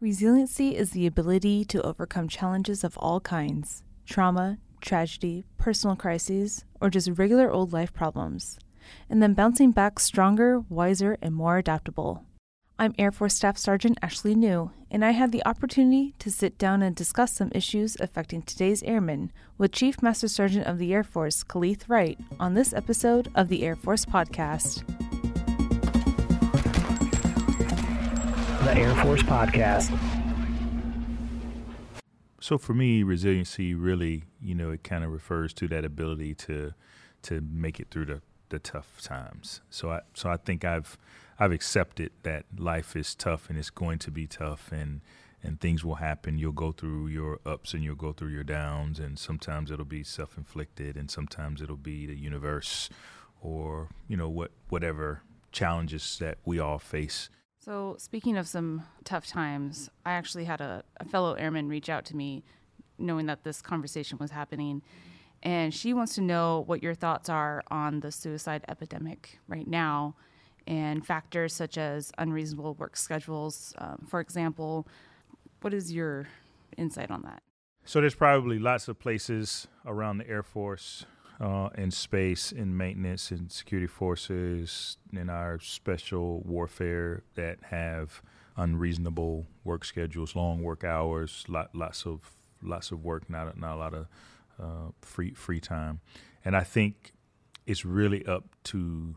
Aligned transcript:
Resiliency 0.00 0.76
is 0.76 0.92
the 0.92 1.08
ability 1.08 1.64
to 1.64 1.82
overcome 1.82 2.28
challenges 2.28 2.84
of 2.84 2.96
all 2.98 3.18
kinds 3.18 3.82
trauma, 4.06 4.58
tragedy, 4.80 5.44
personal 5.58 5.96
crises, 5.96 6.64
or 6.80 6.88
just 6.88 7.18
regular 7.18 7.50
old 7.50 7.72
life 7.72 7.92
problems, 7.92 8.60
and 9.10 9.20
then 9.20 9.34
bouncing 9.34 9.72
back 9.72 9.98
stronger, 9.98 10.60
wiser, 10.60 11.16
and 11.20 11.34
more 11.34 11.58
adaptable. 11.58 12.22
I'm 12.78 12.94
Air 12.96 13.10
Force 13.10 13.34
Staff 13.34 13.58
Sergeant 13.58 13.98
Ashley 14.00 14.36
New, 14.36 14.70
and 14.88 15.04
I 15.04 15.10
had 15.10 15.32
the 15.32 15.44
opportunity 15.44 16.14
to 16.20 16.30
sit 16.30 16.58
down 16.58 16.80
and 16.80 16.94
discuss 16.94 17.32
some 17.32 17.50
issues 17.52 17.96
affecting 17.98 18.42
today's 18.42 18.84
airmen 18.84 19.32
with 19.58 19.72
Chief 19.72 20.00
Master 20.00 20.28
Sergeant 20.28 20.68
of 20.68 20.78
the 20.78 20.94
Air 20.94 21.02
Force, 21.02 21.42
Kaleth 21.42 21.88
Wright, 21.88 22.16
on 22.38 22.54
this 22.54 22.72
episode 22.72 23.32
of 23.34 23.48
the 23.48 23.64
Air 23.64 23.74
Force 23.74 24.04
Podcast. 24.04 24.84
The 28.68 28.80
Air 28.80 28.94
Force 28.96 29.22
Podcast. 29.22 29.98
So 32.38 32.58
for 32.58 32.74
me, 32.74 33.02
resiliency 33.02 33.74
really, 33.74 34.24
you 34.42 34.54
know, 34.54 34.70
it 34.72 34.84
kind 34.84 35.04
of 35.04 35.10
refers 35.10 35.54
to 35.54 35.68
that 35.68 35.86
ability 35.86 36.34
to 36.34 36.74
to 37.22 37.40
make 37.40 37.80
it 37.80 37.86
through 37.90 38.04
the, 38.04 38.20
the 38.50 38.58
tough 38.58 39.00
times. 39.00 39.62
So 39.70 39.90
I 39.90 40.00
so 40.12 40.28
I 40.28 40.36
think 40.36 40.66
I've 40.66 40.98
I've 41.38 41.50
accepted 41.50 42.10
that 42.24 42.44
life 42.58 42.94
is 42.94 43.14
tough 43.14 43.48
and 43.48 43.58
it's 43.58 43.70
going 43.70 44.00
to 44.00 44.10
be 44.10 44.26
tough 44.26 44.70
and 44.70 45.00
and 45.42 45.58
things 45.58 45.82
will 45.82 45.94
happen. 45.94 46.36
You'll 46.36 46.52
go 46.52 46.72
through 46.72 47.06
your 47.06 47.40
ups 47.46 47.72
and 47.72 47.82
you'll 47.82 47.94
go 47.94 48.12
through 48.12 48.32
your 48.32 48.44
downs 48.44 48.98
and 48.98 49.18
sometimes 49.18 49.70
it'll 49.70 49.86
be 49.86 50.04
self-inflicted 50.04 50.94
and 50.94 51.10
sometimes 51.10 51.62
it'll 51.62 51.76
be 51.76 52.04
the 52.04 52.16
universe 52.16 52.90
or, 53.40 53.88
you 54.08 54.16
know, 54.18 54.28
what 54.28 54.50
whatever 54.68 55.22
challenges 55.52 56.18
that 56.18 56.36
we 56.44 56.58
all 56.58 56.78
face. 56.78 57.30
So, 57.68 57.96
speaking 57.98 58.38
of 58.38 58.48
some 58.48 58.84
tough 59.04 59.26
times, 59.26 59.90
I 60.06 60.12
actually 60.12 60.46
had 60.46 60.62
a, 60.62 60.82
a 61.00 61.04
fellow 61.04 61.34
airman 61.34 61.68
reach 61.68 61.90
out 61.90 62.06
to 62.06 62.16
me 62.16 62.42
knowing 62.96 63.26
that 63.26 63.44
this 63.44 63.60
conversation 63.60 64.16
was 64.16 64.30
happening 64.30 64.80
and 65.42 65.74
she 65.74 65.92
wants 65.92 66.14
to 66.14 66.22
know 66.22 66.64
what 66.66 66.82
your 66.82 66.94
thoughts 66.94 67.28
are 67.28 67.62
on 67.70 68.00
the 68.00 68.10
suicide 68.10 68.64
epidemic 68.68 69.38
right 69.48 69.68
now 69.68 70.16
and 70.66 71.04
factors 71.04 71.52
such 71.52 71.76
as 71.76 72.10
unreasonable 72.16 72.72
work 72.72 72.96
schedules. 72.96 73.74
Um, 73.76 74.06
for 74.08 74.20
example, 74.20 74.88
what 75.60 75.74
is 75.74 75.92
your 75.92 76.26
insight 76.78 77.10
on 77.10 77.20
that? 77.20 77.42
So 77.84 78.00
there's 78.00 78.14
probably 78.14 78.58
lots 78.58 78.88
of 78.88 78.98
places 78.98 79.68
around 79.84 80.16
the 80.16 80.26
Air 80.26 80.42
Force, 80.42 81.04
uh, 81.40 81.68
in 81.76 81.90
space, 81.90 82.52
in 82.52 82.76
maintenance, 82.76 83.30
in 83.30 83.48
security 83.48 83.86
forces, 83.86 84.96
in 85.12 85.30
our 85.30 85.60
special 85.60 86.40
warfare 86.40 87.22
that 87.34 87.58
have 87.70 88.22
unreasonable 88.56 89.46
work 89.64 89.84
schedules, 89.84 90.34
long 90.34 90.62
work 90.62 90.82
hours, 90.82 91.44
lot, 91.48 91.74
lots 91.74 92.06
of 92.06 92.20
lots 92.62 92.90
of 92.90 93.04
work, 93.04 93.30
not 93.30 93.58
not 93.58 93.76
a 93.76 93.78
lot 93.78 93.94
of 93.94 94.06
uh, 94.60 94.90
free 95.00 95.32
free 95.32 95.60
time, 95.60 96.00
and 96.44 96.56
I 96.56 96.64
think 96.64 97.12
it's 97.66 97.84
really 97.84 98.26
up 98.26 98.44
to 98.64 99.14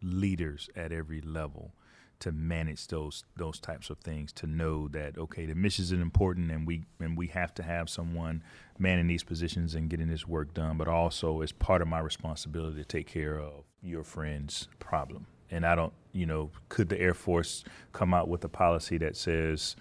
leaders 0.00 0.70
at 0.76 0.92
every 0.92 1.20
level 1.20 1.72
to 2.20 2.32
manage 2.32 2.86
those 2.88 3.24
those 3.36 3.60
types 3.60 3.90
of 3.90 3.98
things 3.98 4.32
to 4.32 4.46
know 4.46 4.88
that 4.88 5.16
okay 5.16 5.46
the 5.46 5.54
mission 5.54 5.82
is 5.82 5.92
important 5.92 6.50
and 6.50 6.66
we 6.66 6.82
and 7.00 7.16
we 7.16 7.28
have 7.28 7.54
to 7.54 7.62
have 7.62 7.88
someone 7.88 8.42
manning 8.78 9.06
these 9.06 9.22
positions 9.22 9.74
and 9.74 9.88
getting 9.88 10.08
this 10.08 10.26
work 10.26 10.52
done 10.54 10.76
but 10.76 10.88
also 10.88 11.40
it's 11.40 11.52
part 11.52 11.80
of 11.80 11.88
my 11.88 12.00
responsibility 12.00 12.76
to 12.76 12.84
take 12.84 13.06
care 13.06 13.38
of 13.38 13.64
your 13.82 14.04
friend's 14.04 14.68
problem. 14.78 15.26
And 15.50 15.64
I 15.64 15.74
don't 15.74 15.92
you 16.12 16.26
know 16.26 16.50
could 16.68 16.88
the 16.88 17.00
Air 17.00 17.14
Force 17.14 17.64
come 17.92 18.12
out 18.12 18.28
with 18.28 18.44
a 18.44 18.48
policy 18.48 18.98
that 18.98 19.16
says 19.16 19.76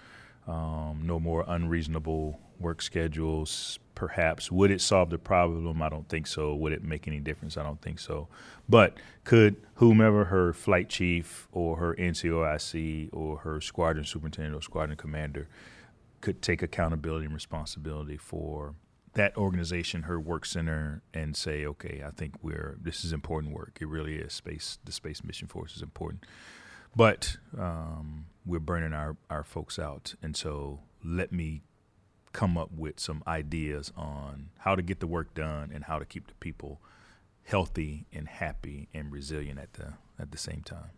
um, 0.47 1.01
no 1.03 1.19
more 1.19 1.43
unreasonable 1.47 2.39
work 2.59 2.81
schedules 2.81 3.79
perhaps. 3.97 4.51
Would 4.51 4.69
it 4.69 4.79
solve 4.79 5.09
the 5.09 5.17
problem? 5.17 5.81
I 5.81 5.89
don't 5.89 6.07
think 6.07 6.27
so. 6.27 6.53
Would 6.53 6.71
it 6.71 6.83
make 6.83 7.07
any 7.07 7.19
difference? 7.19 7.57
I 7.57 7.63
don't 7.63 7.81
think 7.81 7.97
so. 7.97 8.27
But 8.69 8.95
could 9.23 9.55
whomever 9.75 10.25
her 10.25 10.53
flight 10.53 10.87
chief 10.87 11.47
or 11.51 11.77
her 11.77 11.95
NCOIC 11.95 13.09
or 13.11 13.39
her 13.39 13.59
squadron 13.59 14.05
superintendent 14.05 14.55
or 14.55 14.61
squadron 14.61 14.97
commander 14.97 15.47
could 16.21 16.43
take 16.43 16.61
accountability 16.61 17.25
and 17.25 17.33
responsibility 17.33 18.17
for 18.17 18.75
that 19.13 19.35
organization, 19.35 20.03
her 20.03 20.19
work 20.19 20.45
center, 20.45 21.01
and 21.11 21.35
say, 21.35 21.65
okay, 21.65 22.03
I 22.05 22.11
think 22.11 22.35
we're 22.43 22.77
this 22.79 23.03
is 23.03 23.11
important 23.11 23.55
work. 23.55 23.79
It 23.81 23.87
really 23.87 24.17
is. 24.17 24.31
Space 24.31 24.77
the 24.85 24.91
space 24.91 25.23
mission 25.23 25.47
force 25.47 25.75
is 25.75 25.81
important, 25.81 26.23
but 26.95 27.37
um, 27.57 28.27
we're 28.45 28.59
burning 28.59 28.93
our 28.93 29.17
our 29.31 29.43
folks 29.43 29.79
out, 29.79 30.13
and 30.21 30.37
so 30.37 30.81
let 31.03 31.31
me 31.31 31.63
come 32.33 32.57
up 32.57 32.71
with 32.71 32.99
some 32.99 33.23
ideas 33.27 33.91
on 33.95 34.49
how 34.59 34.75
to 34.75 34.81
get 34.81 34.99
the 34.99 35.07
work 35.07 35.33
done 35.33 35.71
and 35.73 35.85
how 35.85 35.99
to 35.99 36.05
keep 36.05 36.27
the 36.27 36.33
people 36.35 36.79
healthy 37.43 38.05
and 38.11 38.27
happy 38.27 38.89
and 38.93 39.11
resilient 39.11 39.59
at 39.59 39.73
the 39.73 39.93
at 40.19 40.31
the 40.31 40.37
same 40.37 40.61
time. 40.61 40.91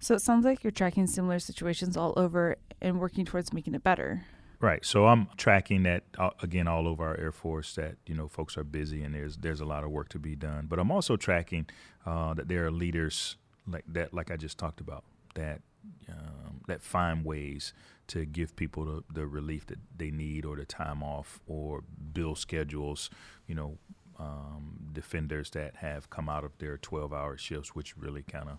So 0.00 0.14
it 0.14 0.20
sounds 0.20 0.44
like 0.44 0.62
you're 0.62 0.70
tracking 0.70 1.06
similar 1.06 1.38
situations 1.40 1.96
all 1.96 2.14
over 2.16 2.56
and 2.80 3.00
working 3.00 3.24
towards 3.24 3.52
making 3.52 3.74
it 3.74 3.82
better. 3.82 4.24
Right. 4.60 4.84
So 4.84 5.06
I'm 5.06 5.28
tracking 5.36 5.84
that 5.84 6.04
uh, 6.18 6.30
again 6.42 6.66
all 6.66 6.88
over 6.88 7.06
our 7.06 7.16
Air 7.16 7.32
Force 7.32 7.74
that 7.74 7.96
you 8.06 8.14
know 8.14 8.28
folks 8.28 8.56
are 8.56 8.64
busy 8.64 9.02
and 9.02 9.14
there's 9.14 9.36
there's 9.36 9.60
a 9.60 9.64
lot 9.64 9.84
of 9.84 9.90
work 9.90 10.08
to 10.10 10.18
be 10.18 10.36
done. 10.36 10.66
But 10.68 10.78
I'm 10.78 10.90
also 10.90 11.16
tracking 11.16 11.66
uh, 12.06 12.34
that 12.34 12.48
there 12.48 12.66
are 12.66 12.70
leaders 12.70 13.36
like 13.66 13.84
that, 13.88 14.14
like 14.14 14.30
I 14.30 14.36
just 14.36 14.58
talked 14.58 14.80
about, 14.80 15.04
that 15.34 15.60
um, 16.08 16.60
that 16.66 16.82
find 16.82 17.24
ways 17.24 17.72
to 18.08 18.24
give 18.24 18.56
people 18.56 18.84
the, 18.84 19.04
the 19.12 19.26
relief 19.26 19.66
that 19.66 19.78
they 19.96 20.10
need 20.10 20.44
or 20.44 20.56
the 20.56 20.64
time 20.64 21.02
off 21.02 21.40
or 21.46 21.82
build 22.12 22.38
schedules, 22.38 23.10
you 23.46 23.54
know, 23.54 23.78
um, 24.18 24.90
defenders 24.92 25.50
that 25.50 25.76
have 25.76 26.10
come 26.10 26.28
out 26.28 26.44
of 26.44 26.56
their 26.58 26.76
12 26.76 27.12
hour 27.12 27.36
shifts, 27.36 27.74
which 27.74 27.96
really 27.96 28.22
kind 28.22 28.48
of 28.48 28.58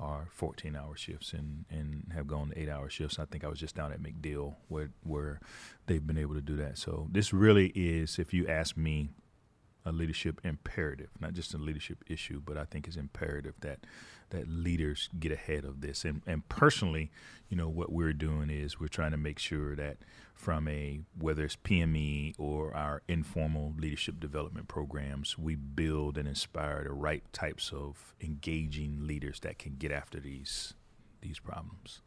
are 0.00 0.28
14 0.30 0.76
hour 0.76 0.96
shifts 0.96 1.32
and, 1.32 1.64
and 1.70 2.12
have 2.14 2.26
gone 2.26 2.50
to 2.50 2.58
eight 2.58 2.68
hour 2.68 2.88
shifts. 2.88 3.18
I 3.18 3.24
think 3.24 3.44
I 3.44 3.48
was 3.48 3.58
just 3.58 3.74
down 3.74 3.92
at 3.92 4.02
MacDill 4.02 4.54
where, 4.68 4.90
where 5.02 5.40
they've 5.86 6.06
been 6.06 6.18
able 6.18 6.34
to 6.34 6.40
do 6.40 6.56
that. 6.56 6.78
So 6.78 7.08
this 7.10 7.32
really 7.32 7.72
is, 7.74 8.18
if 8.18 8.32
you 8.32 8.46
ask 8.46 8.76
me, 8.76 9.08
a 9.88 9.92
leadership 9.92 10.40
imperative, 10.44 11.08
not 11.20 11.32
just 11.32 11.54
a 11.54 11.58
leadership 11.58 12.04
issue, 12.06 12.40
but 12.44 12.56
I 12.56 12.64
think 12.64 12.86
it's 12.86 12.96
imperative 12.96 13.54
that 13.60 13.80
that 14.30 14.46
leaders 14.46 15.08
get 15.18 15.32
ahead 15.32 15.64
of 15.64 15.80
this. 15.80 16.04
And 16.04 16.22
and 16.26 16.48
personally, 16.48 17.10
you 17.48 17.56
know, 17.56 17.68
what 17.68 17.90
we're 17.90 18.12
doing 18.12 18.50
is 18.50 18.78
we're 18.78 18.88
trying 18.88 19.12
to 19.12 19.16
make 19.16 19.38
sure 19.38 19.74
that 19.76 19.98
from 20.34 20.68
a 20.68 21.00
whether 21.18 21.44
it's 21.44 21.56
PME 21.56 22.34
or 22.38 22.74
our 22.74 23.02
informal 23.08 23.74
leadership 23.78 24.20
development 24.20 24.68
programs, 24.68 25.38
we 25.38 25.54
build 25.54 26.18
and 26.18 26.28
inspire 26.28 26.84
the 26.84 26.92
right 26.92 27.24
types 27.32 27.72
of 27.72 28.14
engaging 28.20 29.06
leaders 29.06 29.40
that 29.40 29.58
can 29.58 29.76
get 29.78 29.90
after 29.90 30.20
these 30.20 30.74
these 31.20 31.38
problems. 31.38 32.02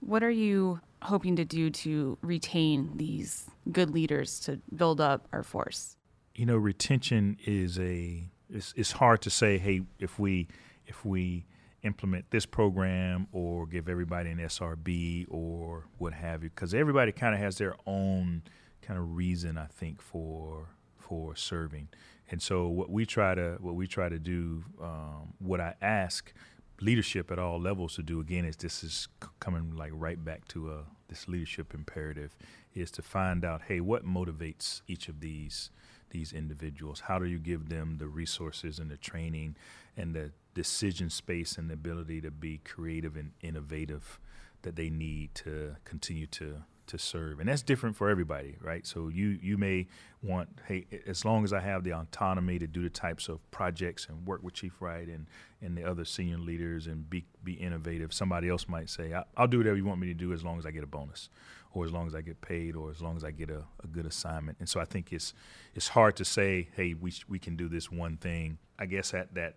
What 0.00 0.22
are 0.22 0.30
you 0.30 0.80
hoping 1.02 1.36
to 1.36 1.44
do 1.44 1.70
to 1.70 2.16
retain 2.22 2.96
these 2.96 3.46
good 3.70 3.90
leaders 3.90 4.40
to 4.40 4.60
build 4.74 5.00
up 5.00 5.28
our 5.32 5.42
force? 5.42 5.96
You 6.34 6.46
know, 6.46 6.56
retention 6.56 7.36
is 7.44 7.78
a 7.78 8.30
it's, 8.48 8.74
it's 8.76 8.92
hard 8.92 9.22
to 9.22 9.30
say. 9.30 9.58
Hey, 9.58 9.82
if 9.98 10.18
we 10.18 10.48
if 10.86 11.04
we 11.04 11.46
implement 11.82 12.30
this 12.30 12.44
program 12.46 13.26
or 13.32 13.66
give 13.66 13.88
everybody 13.88 14.30
an 14.30 14.38
SRB 14.38 15.26
or 15.30 15.86
what 15.98 16.12
have 16.12 16.42
you, 16.42 16.50
because 16.50 16.74
everybody 16.74 17.12
kind 17.12 17.34
of 17.34 17.40
has 17.40 17.56
their 17.58 17.74
own 17.86 18.42
kind 18.82 18.98
of 18.98 19.16
reason, 19.16 19.56
I 19.58 19.66
think, 19.66 20.02
for 20.02 20.68
for 20.98 21.34
serving. 21.36 21.88
And 22.30 22.40
so 22.40 22.68
what 22.68 22.90
we 22.90 23.06
try 23.06 23.34
to 23.34 23.56
what 23.60 23.74
we 23.74 23.86
try 23.86 24.08
to 24.08 24.18
do, 24.18 24.64
um, 24.80 25.34
what 25.38 25.60
I 25.60 25.74
ask 25.82 26.32
leadership 26.80 27.30
at 27.30 27.38
all 27.38 27.60
levels 27.60 27.96
to 27.96 28.02
do 28.02 28.20
again 28.20 28.44
is 28.44 28.56
this 28.56 28.82
is 28.82 29.08
coming 29.38 29.76
like 29.76 29.92
right 29.94 30.24
back 30.24 30.46
to 30.48 30.70
a 30.70 30.78
uh, 30.78 30.82
this 31.08 31.26
leadership 31.28 31.74
imperative 31.74 32.36
is 32.72 32.90
to 32.92 33.02
find 33.02 33.44
out 33.44 33.62
hey 33.66 33.80
what 33.80 34.06
motivates 34.06 34.80
each 34.86 35.08
of 35.08 35.20
these 35.20 35.70
these 36.10 36.32
individuals? 36.32 37.00
How 37.00 37.18
do 37.18 37.26
you 37.26 37.38
give 37.38 37.68
them 37.68 37.96
the 37.98 38.06
resources 38.08 38.78
and 38.78 38.90
the 38.90 38.96
training 38.96 39.56
and 39.96 40.14
the 40.14 40.32
decision 40.54 41.10
space 41.10 41.56
and 41.56 41.70
the 41.70 41.74
ability 41.74 42.20
to 42.22 42.30
be 42.30 42.58
creative 42.58 43.16
and 43.16 43.32
innovative 43.42 44.18
that 44.62 44.76
they 44.76 44.90
need 44.90 45.34
to 45.36 45.76
continue 45.84 46.26
to 46.26 46.62
to 46.86 46.98
serve? 46.98 47.40
And 47.40 47.48
that's 47.48 47.62
different 47.62 47.96
for 47.96 48.08
everybody 48.08 48.56
right? 48.60 48.86
So 48.86 49.08
you 49.08 49.38
you 49.42 49.56
may 49.56 49.86
want 50.22 50.48
hey 50.68 50.86
as 51.06 51.24
long 51.24 51.44
as 51.44 51.52
i 51.52 51.60
have 51.60 51.82
the 51.82 51.94
autonomy 51.94 52.58
to 52.58 52.66
do 52.66 52.82
the 52.82 52.90
types 52.90 53.28
of 53.28 53.38
projects 53.50 54.06
and 54.08 54.26
work 54.26 54.42
with 54.42 54.52
chief 54.52 54.72
wright 54.80 55.08
and 55.08 55.26
and 55.62 55.76
the 55.76 55.84
other 55.84 56.04
senior 56.04 56.36
leaders 56.36 56.86
and 56.86 57.08
be 57.08 57.24
be 57.42 57.54
innovative 57.54 58.12
somebody 58.12 58.48
else 58.48 58.68
might 58.68 58.90
say 58.90 59.14
i'll 59.36 59.46
do 59.46 59.58
whatever 59.58 59.76
you 59.76 59.84
want 59.84 59.98
me 59.98 60.06
to 60.06 60.14
do 60.14 60.32
as 60.32 60.44
long 60.44 60.58
as 60.58 60.66
i 60.66 60.70
get 60.70 60.84
a 60.84 60.86
bonus 60.86 61.30
or 61.72 61.84
as 61.84 61.92
long 61.92 62.06
as 62.06 62.14
I 62.14 62.20
get 62.22 62.40
paid, 62.40 62.76
or 62.76 62.90
as 62.90 63.00
long 63.00 63.16
as 63.16 63.24
I 63.24 63.30
get 63.30 63.50
a, 63.50 63.64
a 63.84 63.86
good 63.86 64.06
assignment. 64.06 64.58
And 64.60 64.68
so 64.68 64.80
I 64.80 64.84
think 64.84 65.12
it's 65.12 65.34
it's 65.74 65.88
hard 65.88 66.16
to 66.16 66.24
say, 66.24 66.68
hey, 66.74 66.94
we 66.94 67.12
we 67.28 67.38
can 67.38 67.56
do 67.56 67.68
this 67.68 67.90
one 67.90 68.16
thing. 68.16 68.58
I 68.78 68.86
guess 68.86 69.14
at 69.14 69.34
that 69.34 69.56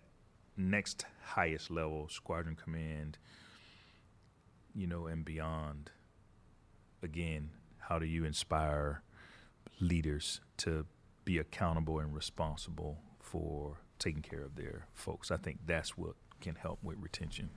next 0.56 1.06
highest 1.22 1.70
level, 1.70 2.08
squadron 2.08 2.56
command, 2.56 3.18
you 4.74 4.86
know, 4.86 5.06
and 5.06 5.24
beyond. 5.24 5.90
again, 7.02 7.50
how 7.78 7.98
do 7.98 8.06
you 8.06 8.24
inspire 8.24 9.02
leaders 9.80 10.40
to 10.58 10.86
be 11.24 11.38
accountable 11.38 11.98
and 11.98 12.14
responsible 12.14 12.98
for 13.20 13.80
taking 13.98 14.22
care 14.22 14.42
of 14.42 14.56
their 14.56 14.86
folks? 14.94 15.30
I 15.30 15.36
think 15.36 15.60
that's 15.66 15.96
what 15.96 16.14
can 16.40 16.56
help 16.56 16.78
with 16.82 16.98
retention. 17.00 17.50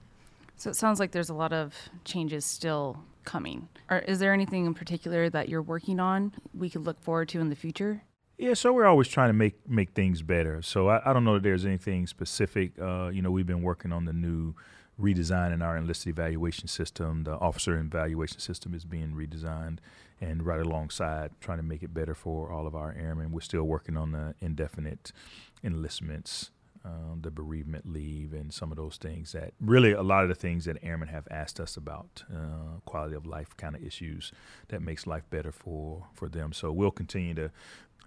So 0.57 0.71
it 0.71 0.75
sounds 0.75 0.99
like 0.99 1.11
there's 1.11 1.29
a 1.29 1.35
lot 1.35 1.53
of 1.53 1.73
changes 2.03 2.43
still 2.43 2.97
coming. 3.25 3.69
Or 3.89 3.99
is 3.99 4.19
there 4.19 4.33
anything 4.33 4.65
in 4.65 4.73
particular 4.73 5.29
that 5.29 5.49
you're 5.49 5.61
working 5.61 5.99
on 5.99 6.33
we 6.53 6.69
could 6.69 6.83
look 6.83 6.99
forward 7.01 7.29
to 7.29 7.39
in 7.39 7.49
the 7.49 7.55
future? 7.55 8.01
Yeah, 8.39 8.53
so 8.53 8.73
we're 8.73 8.85
always 8.85 9.07
trying 9.07 9.29
to 9.29 9.33
make 9.33 9.67
make 9.67 9.91
things 9.91 10.21
better. 10.21 10.61
So 10.61 10.89
I, 10.89 11.09
I 11.09 11.13
don't 11.13 11.23
know 11.23 11.35
that 11.35 11.43
there's 11.43 11.65
anything 11.65 12.07
specific. 12.07 12.71
Uh, 12.79 13.09
you 13.09 13.21
know, 13.21 13.31
we've 13.31 13.47
been 13.47 13.61
working 13.61 13.91
on 13.91 14.05
the 14.05 14.13
new 14.13 14.55
redesign 14.99 15.53
in 15.53 15.61
our 15.61 15.77
enlisted 15.77 16.09
evaluation 16.09 16.67
system. 16.67 17.23
The 17.23 17.33
officer 17.33 17.77
evaluation 17.77 18.39
system 18.39 18.73
is 18.73 18.85
being 18.85 19.13
redesigned, 19.13 19.77
and 20.21 20.45
right 20.45 20.59
alongside 20.59 21.31
trying 21.39 21.57
to 21.57 21.63
make 21.63 21.83
it 21.83 21.93
better 21.93 22.15
for 22.15 22.51
all 22.51 22.67
of 22.67 22.75
our 22.75 22.95
airmen. 22.97 23.31
We're 23.31 23.41
still 23.41 23.63
working 23.63 23.97
on 23.97 24.11
the 24.11 24.35
indefinite 24.39 25.11
enlistments 25.63 26.51
um, 26.87 27.19
the 27.21 27.31
bereavement 27.31 27.85
leave, 27.85 28.33
and 28.33 28.53
some 28.53 28.71
of 28.71 28.77
those 28.77 28.97
things 28.97 29.33
that 29.33 29.53
really 29.59 29.91
a 29.91 30.01
lot 30.03 30.23
of 30.23 30.29
the 30.29 30.35
things 30.35 30.65
that 30.65 30.77
airmen 30.81 31.09
have 31.09 31.27
asked 31.29 31.59
us 31.59 31.75
about, 31.75 32.23
uh, 32.33 32.79
quality 32.85 33.15
of 33.15 33.25
life 33.25 33.55
kind 33.57 33.75
of 33.75 33.83
issues 33.83 34.31
that 34.69 34.81
makes 34.81 35.05
life 35.05 35.29
better 35.29 35.51
for 35.51 36.07
for 36.13 36.29
them. 36.29 36.53
So 36.53 36.71
we'll 36.71 36.91
continue 36.91 37.33
to 37.35 37.51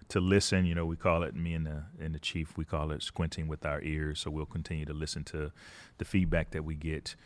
to 0.08 0.20
listen. 0.20 0.64
You 0.64 0.74
know, 0.74 0.86
we 0.86 0.96
call 0.96 1.22
it 1.22 1.34
me 1.34 1.54
and 1.54 1.66
the 1.66 1.84
and 2.00 2.14
the 2.14 2.18
chief. 2.18 2.56
We 2.56 2.64
call 2.64 2.90
it 2.92 3.02
squinting 3.02 3.48
with 3.48 3.66
our 3.66 3.82
ears. 3.82 4.20
So 4.20 4.30
we'll 4.30 4.46
continue 4.46 4.86
to 4.86 4.94
listen 4.94 5.24
to 5.24 5.52
the 5.98 6.04
feedback 6.04 6.50
that 6.52 6.64
we 6.64 6.74
get. 6.74 7.16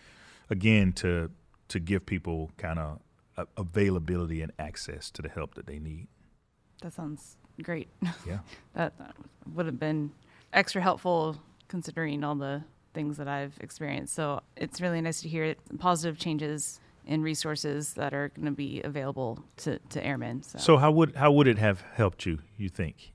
Again, 0.51 0.93
to 0.95 1.31
to 1.69 1.81
give 1.81 2.07
people 2.07 2.51
kind 2.57 2.79
of 2.79 3.01
availability 3.57 4.43
and 4.43 4.53
access 4.59 5.11
to 5.11 5.23
the 5.23 5.29
help 5.29 5.55
that 5.55 5.67
they 5.67 5.79
need. 5.79 6.09
That 6.83 6.93
sounds 6.93 7.37
great. 7.63 7.89
Yeah, 8.27 8.39
that, 8.75 8.97
that 8.99 9.15
would 9.55 9.67
have 9.67 9.79
been 9.79 10.13
extra 10.55 10.81
helpful 10.81 11.37
considering 11.69 12.25
all 12.25 12.35
the 12.35 12.63
things 12.95 13.17
that 13.17 13.29
I've 13.29 13.55
experienced. 13.61 14.15
So 14.15 14.41
it's 14.57 14.81
really 14.81 15.01
nice 15.01 15.21
to 15.23 15.29
hear 15.29 15.55
positive 15.79 16.19
changes 16.19 16.81
in 17.07 17.23
resources 17.23 17.95
that 17.95 18.15
are 18.15 18.29
going 18.31 18.47
to 18.47 18.53
be 18.53 18.81
available 18.83 19.45
to, 19.59 19.79
to 19.91 20.05
airmen. 20.05 20.43
So. 20.43 20.59
so. 20.59 20.77
how 20.79 20.91
would 20.93 21.15
how 21.17 21.33
would 21.33 21.47
it 21.47 21.59
have 21.59 21.85
helped 21.95 22.25
you? 22.25 22.39
You 22.57 22.69
think? 22.69 23.13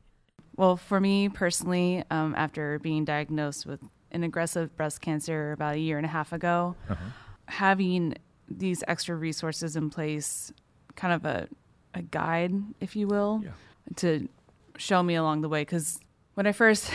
Well, 0.55 0.77
for 0.77 0.99
me 0.99 1.29
personally, 1.29 2.03
um, 2.11 2.35
after 2.35 2.79
being 2.79 3.05
diagnosed 3.05 3.65
with 3.65 3.79
an 4.11 4.23
aggressive 4.23 4.75
breast 4.75 5.01
cancer 5.01 5.53
about 5.53 5.75
a 5.75 5.79
year 5.79 5.97
and 5.97 6.05
a 6.05 6.09
half 6.09 6.33
ago, 6.33 6.75
uh-huh. 6.89 7.03
having 7.45 8.15
these 8.49 8.83
extra 8.87 9.15
resources 9.15 9.75
in 9.75 9.89
place, 9.89 10.51
kind 10.95 11.13
of 11.13 11.25
a 11.25 11.47
a 11.95 12.01
guide, 12.03 12.53
if 12.79 12.95
you 12.95 13.07
will, 13.07 13.41
yeah. 13.43 13.51
to 13.95 14.27
show 14.77 15.01
me 15.01 15.15
along 15.15 15.41
the 15.41 15.49
way, 15.49 15.61
because 15.61 15.99
when 16.39 16.47
I 16.47 16.53
first 16.53 16.89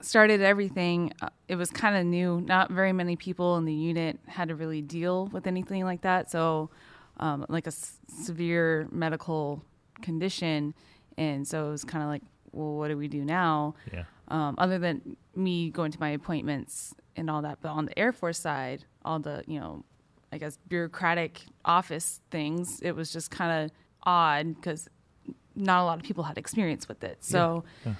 started 0.00 0.40
everything, 0.42 1.12
uh, 1.20 1.30
it 1.48 1.56
was 1.56 1.70
kind 1.70 1.96
of 1.96 2.06
new. 2.06 2.40
Not 2.40 2.70
very 2.70 2.92
many 2.92 3.16
people 3.16 3.56
in 3.56 3.64
the 3.64 3.74
unit 3.74 4.20
had 4.28 4.46
to 4.46 4.54
really 4.54 4.80
deal 4.80 5.26
with 5.32 5.48
anything 5.48 5.82
like 5.84 6.02
that. 6.02 6.30
So, 6.30 6.70
um, 7.16 7.44
like 7.48 7.66
a 7.66 7.74
s- 7.74 7.98
severe 8.06 8.86
medical 8.92 9.60
condition. 10.02 10.72
And 11.18 11.48
so 11.48 11.66
it 11.66 11.70
was 11.72 11.82
kind 11.82 12.04
of 12.04 12.08
like, 12.10 12.22
well, 12.52 12.76
what 12.76 12.86
do 12.86 12.96
we 12.96 13.08
do 13.08 13.24
now? 13.24 13.74
Yeah. 13.92 14.04
Um, 14.28 14.54
other 14.56 14.78
than 14.78 15.16
me 15.34 15.70
going 15.70 15.90
to 15.90 15.98
my 15.98 16.10
appointments 16.10 16.94
and 17.16 17.28
all 17.28 17.42
that. 17.42 17.58
But 17.60 17.70
on 17.70 17.86
the 17.86 17.98
Air 17.98 18.12
Force 18.12 18.38
side, 18.38 18.84
all 19.04 19.18
the, 19.18 19.42
you 19.48 19.58
know, 19.58 19.84
I 20.30 20.38
guess 20.38 20.60
bureaucratic 20.68 21.40
office 21.64 22.20
things, 22.30 22.78
it 22.82 22.92
was 22.94 23.12
just 23.12 23.32
kind 23.32 23.64
of 23.64 23.72
odd 24.04 24.54
because 24.54 24.88
not 25.56 25.82
a 25.82 25.84
lot 25.86 25.98
of 25.98 26.04
people 26.04 26.22
had 26.22 26.38
experience 26.38 26.86
with 26.86 27.02
it. 27.02 27.24
So, 27.24 27.64
yeah. 27.84 27.90
Yeah 27.90 27.96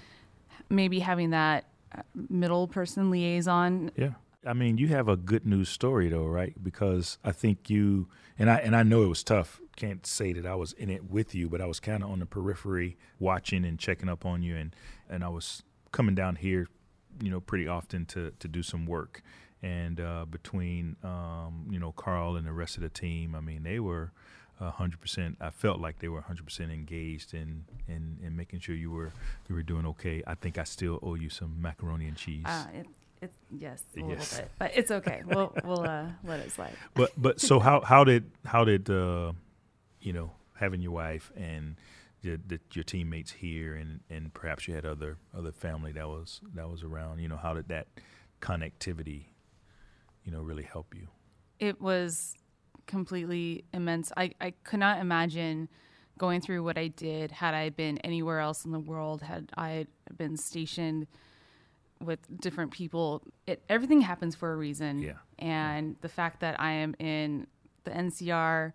maybe 0.68 1.00
having 1.00 1.30
that 1.30 1.64
uh, 1.96 2.02
middle 2.28 2.68
person 2.68 3.10
liaison. 3.10 3.90
Yeah. 3.96 4.14
I 4.46 4.52
mean, 4.52 4.78
you 4.78 4.88
have 4.88 5.08
a 5.08 5.16
good 5.16 5.44
news 5.44 5.68
story 5.68 6.08
though, 6.08 6.26
right? 6.26 6.54
Because 6.62 7.18
I 7.24 7.32
think 7.32 7.68
you 7.68 8.08
and 8.38 8.48
I 8.48 8.56
and 8.58 8.76
I 8.76 8.84
know 8.84 9.02
it 9.02 9.08
was 9.08 9.24
tough. 9.24 9.60
Can't 9.74 10.06
say 10.06 10.32
that 10.32 10.46
I 10.46 10.54
was 10.54 10.72
in 10.74 10.88
it 10.88 11.10
with 11.10 11.34
you, 11.34 11.48
but 11.48 11.60
I 11.60 11.66
was 11.66 11.80
kind 11.80 12.02
of 12.02 12.10
on 12.10 12.20
the 12.20 12.26
periphery, 12.26 12.96
watching 13.18 13.64
and 13.64 13.78
checking 13.78 14.08
up 14.08 14.24
on 14.24 14.42
you, 14.42 14.56
and 14.56 14.74
and 15.10 15.24
I 15.24 15.28
was 15.28 15.64
coming 15.90 16.14
down 16.14 16.36
here, 16.36 16.68
you 17.20 17.30
know, 17.30 17.40
pretty 17.40 17.66
often 17.66 18.06
to 18.06 18.32
to 18.38 18.48
do 18.48 18.62
some 18.62 18.86
work. 18.86 19.22
And 19.62 20.00
uh, 20.00 20.26
between 20.30 20.96
um, 21.02 21.66
you 21.68 21.80
know 21.80 21.90
Carl 21.90 22.36
and 22.36 22.46
the 22.46 22.52
rest 22.52 22.76
of 22.76 22.82
the 22.82 22.88
team, 22.88 23.34
I 23.34 23.40
mean, 23.40 23.64
they 23.64 23.80
were 23.80 24.12
hundred 24.58 25.00
percent. 25.00 25.36
I 25.40 25.50
felt 25.50 25.80
like 25.80 25.98
they 25.98 26.08
were 26.08 26.20
hundred 26.20 26.44
percent 26.44 26.72
engaged 26.72 27.34
in, 27.34 27.64
in 27.88 28.18
in 28.22 28.36
making 28.36 28.60
sure 28.60 28.74
you 28.74 28.90
were 28.90 29.12
you 29.48 29.54
were 29.54 29.62
doing 29.62 29.86
okay. 29.86 30.22
I 30.26 30.34
think 30.34 30.58
I 30.58 30.64
still 30.64 30.98
owe 31.02 31.14
you 31.14 31.28
some 31.28 31.60
macaroni 31.60 32.08
and 32.08 32.16
cheese. 32.16 32.44
Uh, 32.46 32.66
it, 32.74 32.86
it, 33.22 33.32
yes, 33.50 33.82
a 33.96 34.00
yes. 34.00 34.08
little 34.08 34.38
bit, 34.38 34.50
but 34.58 34.70
it's 34.74 34.90
okay. 34.90 35.22
we'll 35.26 35.52
we'll 35.64 35.82
uh, 35.82 36.06
let 36.24 36.40
it 36.40 36.50
slide. 36.52 36.74
But 36.94 37.12
but 37.16 37.40
so 37.40 37.60
how 37.60 37.80
how 37.80 38.04
did 38.04 38.30
how 38.44 38.64
did 38.64 38.88
uh, 38.88 39.32
you 40.00 40.12
know 40.12 40.32
having 40.54 40.80
your 40.80 40.92
wife 40.92 41.30
and 41.36 41.76
the, 42.22 42.40
the, 42.46 42.60
your 42.72 42.84
teammates 42.84 43.32
here 43.32 43.74
and 43.74 44.00
and 44.08 44.32
perhaps 44.32 44.66
you 44.66 44.74
had 44.74 44.86
other 44.86 45.18
other 45.36 45.52
family 45.52 45.92
that 45.92 46.08
was 46.08 46.40
that 46.54 46.68
was 46.68 46.82
around. 46.82 47.20
You 47.20 47.28
know 47.28 47.36
how 47.36 47.54
did 47.54 47.68
that 47.68 47.88
connectivity 48.40 49.26
you 50.24 50.32
know 50.32 50.40
really 50.40 50.64
help 50.64 50.94
you? 50.94 51.08
It 51.58 51.80
was 51.80 52.34
completely 52.86 53.64
immense. 53.72 54.12
I, 54.16 54.32
I 54.40 54.52
could 54.64 54.80
not 54.80 55.00
imagine 55.00 55.68
going 56.18 56.40
through 56.40 56.62
what 56.62 56.78
I 56.78 56.88
did 56.88 57.30
had 57.30 57.54
I 57.54 57.68
been 57.70 57.98
anywhere 57.98 58.40
else 58.40 58.64
in 58.64 58.72
the 58.72 58.80
world, 58.80 59.22
had 59.22 59.50
I 59.56 59.86
been 60.16 60.36
stationed 60.36 61.06
with 62.02 62.18
different 62.40 62.72
people. 62.72 63.22
It 63.46 63.62
everything 63.68 64.00
happens 64.02 64.34
for 64.34 64.52
a 64.52 64.56
reason. 64.56 64.98
Yeah. 65.00 65.12
And 65.38 65.88
yeah. 65.90 65.94
the 66.00 66.08
fact 66.08 66.40
that 66.40 66.60
I 66.60 66.72
am 66.72 66.94
in 66.98 67.46
the 67.84 67.90
NCR 67.90 68.72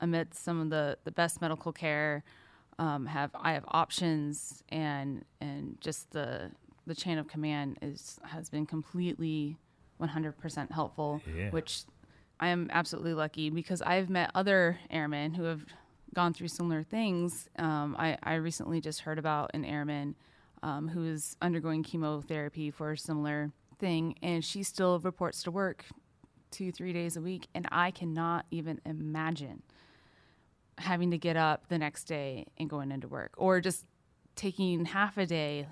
amidst 0.00 0.42
some 0.42 0.60
of 0.60 0.70
the, 0.70 0.98
the 1.04 1.10
best 1.10 1.40
medical 1.40 1.72
care, 1.72 2.24
um, 2.78 3.06
have 3.06 3.30
I 3.34 3.52
have 3.52 3.64
options 3.68 4.62
and 4.68 5.24
and 5.40 5.78
just 5.80 6.10
the 6.12 6.50
the 6.86 6.94
chain 6.94 7.18
of 7.18 7.28
command 7.28 7.78
is 7.82 8.18
has 8.24 8.48
been 8.48 8.66
completely 8.66 9.58
100% 10.00 10.72
helpful, 10.72 11.20
yeah. 11.36 11.50
which 11.50 11.82
I 12.40 12.48
am 12.48 12.68
absolutely 12.72 13.14
lucky 13.14 13.50
because 13.50 13.82
I've 13.82 14.08
met 14.08 14.30
other 14.34 14.78
airmen 14.90 15.34
who 15.34 15.44
have 15.44 15.64
gone 16.14 16.32
through 16.32 16.48
similar 16.48 16.82
things. 16.82 17.48
Um, 17.58 17.96
I, 17.98 18.16
I, 18.22 18.34
recently 18.34 18.80
just 18.80 19.00
heard 19.00 19.18
about 19.18 19.50
an 19.54 19.64
airman 19.64 20.14
um, 20.62 20.88
who 20.88 21.04
is 21.04 21.36
undergoing 21.42 21.82
chemotherapy 21.82 22.70
for 22.70 22.92
a 22.92 22.98
similar 22.98 23.50
thing, 23.78 24.16
and 24.22 24.44
she 24.44 24.62
still 24.62 24.98
reports 25.00 25.42
to 25.44 25.50
work 25.50 25.84
two, 26.50 26.72
three 26.72 26.92
days 26.92 27.16
a 27.16 27.20
week. 27.20 27.48
And 27.54 27.68
I 27.70 27.90
cannot 27.90 28.46
even 28.50 28.80
imagine 28.86 29.62
having 30.78 31.10
to 31.10 31.18
get 31.18 31.36
up 31.36 31.68
the 31.68 31.78
next 31.78 32.04
day 32.04 32.46
and 32.56 32.70
going 32.70 32.92
into 32.92 33.08
work 33.08 33.34
or 33.36 33.60
just 33.60 33.84
taking 34.36 34.84
half 34.84 35.18
a 35.18 35.26
day 35.26 35.66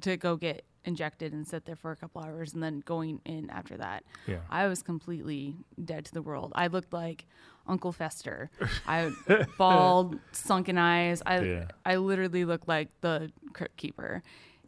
to 0.00 0.16
go 0.16 0.36
get 0.36 0.64
injected 0.84 1.32
and 1.32 1.46
sit 1.46 1.64
there 1.64 1.76
for 1.76 1.90
a 1.90 1.96
couple 1.96 2.22
hours 2.22 2.54
and 2.54 2.62
then 2.62 2.80
going 2.80 3.20
in 3.24 3.50
after 3.50 3.76
that. 3.76 4.04
Yeah. 4.26 4.38
I 4.50 4.66
was 4.66 4.82
completely 4.82 5.56
dead 5.82 6.04
to 6.06 6.12
the 6.12 6.22
world. 6.22 6.52
I 6.54 6.66
looked 6.66 6.92
like 6.92 7.26
Uncle 7.66 7.92
Fester. 7.92 8.50
I 8.86 9.12
bald, 9.58 10.18
sunken 10.32 10.78
eyes. 10.78 11.22
I 11.24 11.40
yeah. 11.40 11.64
I 11.84 11.96
literally 11.96 12.44
looked 12.44 12.68
like 12.68 12.88
the 13.00 13.30
crypt 13.52 13.76
keeper. 13.76 14.22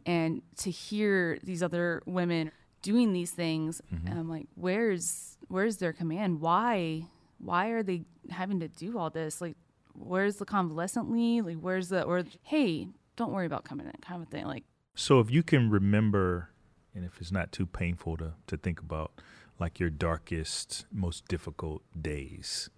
And 0.05 0.41
to 0.57 0.71
hear 0.71 1.37
these 1.43 1.61
other 1.61 2.01
women 2.05 2.51
doing 2.81 3.13
these 3.13 3.31
things, 3.31 3.81
mm-hmm. 3.93 4.07
I'm 4.17 4.29
like, 4.29 4.47
where's 4.55 5.37
where's 5.47 5.77
their 5.77 5.93
command? 5.93 6.41
Why 6.41 7.05
why 7.39 7.67
are 7.67 7.83
they 7.83 8.03
having 8.29 8.59
to 8.61 8.67
do 8.67 8.97
all 8.97 9.09
this? 9.09 9.41
Like 9.41 9.57
where's 9.93 10.37
the 10.37 10.45
convalescent 10.45 11.11
leave? 11.11 11.45
Like 11.45 11.57
where's 11.57 11.89
the 11.89 12.03
or 12.03 12.23
hey, 12.43 12.87
don't 13.15 13.31
worry 13.31 13.45
about 13.45 13.65
coming 13.65 13.85
in 13.85 13.93
kind 14.01 14.21
of 14.21 14.29
thing. 14.29 14.45
Like 14.45 14.63
so 14.97 15.19
if 15.19 15.29
you 15.29 15.43
can 15.43 15.69
remember, 15.69 16.49
and 16.95 17.05
if 17.05 17.21
it's 17.21 17.31
not 17.31 17.51
too 17.51 17.67
painful 17.67 18.17
to, 18.17 18.33
to 18.47 18.57
think 18.57 18.79
about, 18.79 19.11
like 19.59 19.79
your 19.79 19.91
darkest, 19.91 20.87
most 20.91 21.27
difficult 21.27 21.83
days, 21.99 22.71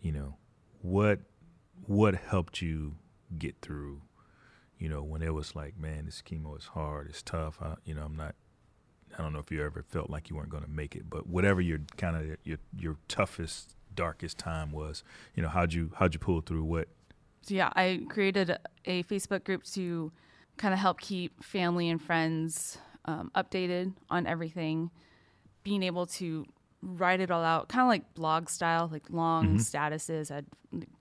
you 0.00 0.10
know, 0.10 0.34
what 0.82 1.20
what 1.86 2.14
helped 2.16 2.60
you 2.60 2.96
get 3.38 3.54
through, 3.62 4.02
you 4.78 4.88
know, 4.88 5.02
when 5.02 5.22
it 5.22 5.32
was 5.32 5.54
like, 5.54 5.78
man, 5.78 6.06
this 6.06 6.22
chemo 6.28 6.58
is 6.58 6.66
hard, 6.66 7.08
it's 7.08 7.22
tough. 7.22 7.58
I, 7.62 7.74
you 7.84 7.94
know, 7.94 8.02
I'm 8.02 8.16
not. 8.16 8.34
I 9.16 9.22
don't 9.22 9.32
know 9.32 9.38
if 9.38 9.52
you 9.52 9.64
ever 9.64 9.82
felt 9.82 10.10
like 10.10 10.28
you 10.28 10.36
weren't 10.36 10.50
going 10.50 10.64
to 10.64 10.70
make 10.70 10.96
it, 10.96 11.08
but 11.08 11.28
whatever 11.28 11.60
your 11.60 11.78
kind 11.96 12.16
of 12.16 12.36
your 12.42 12.58
your 12.76 12.96
toughest, 13.06 13.76
darkest 13.94 14.38
time 14.38 14.72
was, 14.72 15.04
you 15.36 15.42
know, 15.42 15.48
how'd 15.48 15.72
you 15.72 15.92
how'd 15.94 16.14
you 16.14 16.20
pull 16.20 16.40
through? 16.40 16.64
What? 16.64 16.88
Yeah, 17.46 17.70
I 17.76 18.02
created 18.08 18.58
a 18.84 19.04
Facebook 19.04 19.44
group 19.44 19.62
to 19.64 20.10
kind 20.60 20.74
of 20.74 20.80
help 20.80 21.00
keep 21.00 21.42
family 21.42 21.88
and 21.88 22.00
friends 22.02 22.76
um, 23.06 23.30
updated 23.34 23.94
on 24.10 24.26
everything. 24.26 24.90
Being 25.64 25.82
able 25.82 26.04
to 26.20 26.44
write 26.82 27.20
it 27.20 27.30
all 27.30 27.42
out, 27.42 27.68
kind 27.68 27.82
of 27.82 27.88
like 27.88 28.12
blog 28.14 28.48
style, 28.50 28.88
like 28.92 29.04
long 29.10 29.56
statuses. 29.58 30.30
I'd 30.30 30.44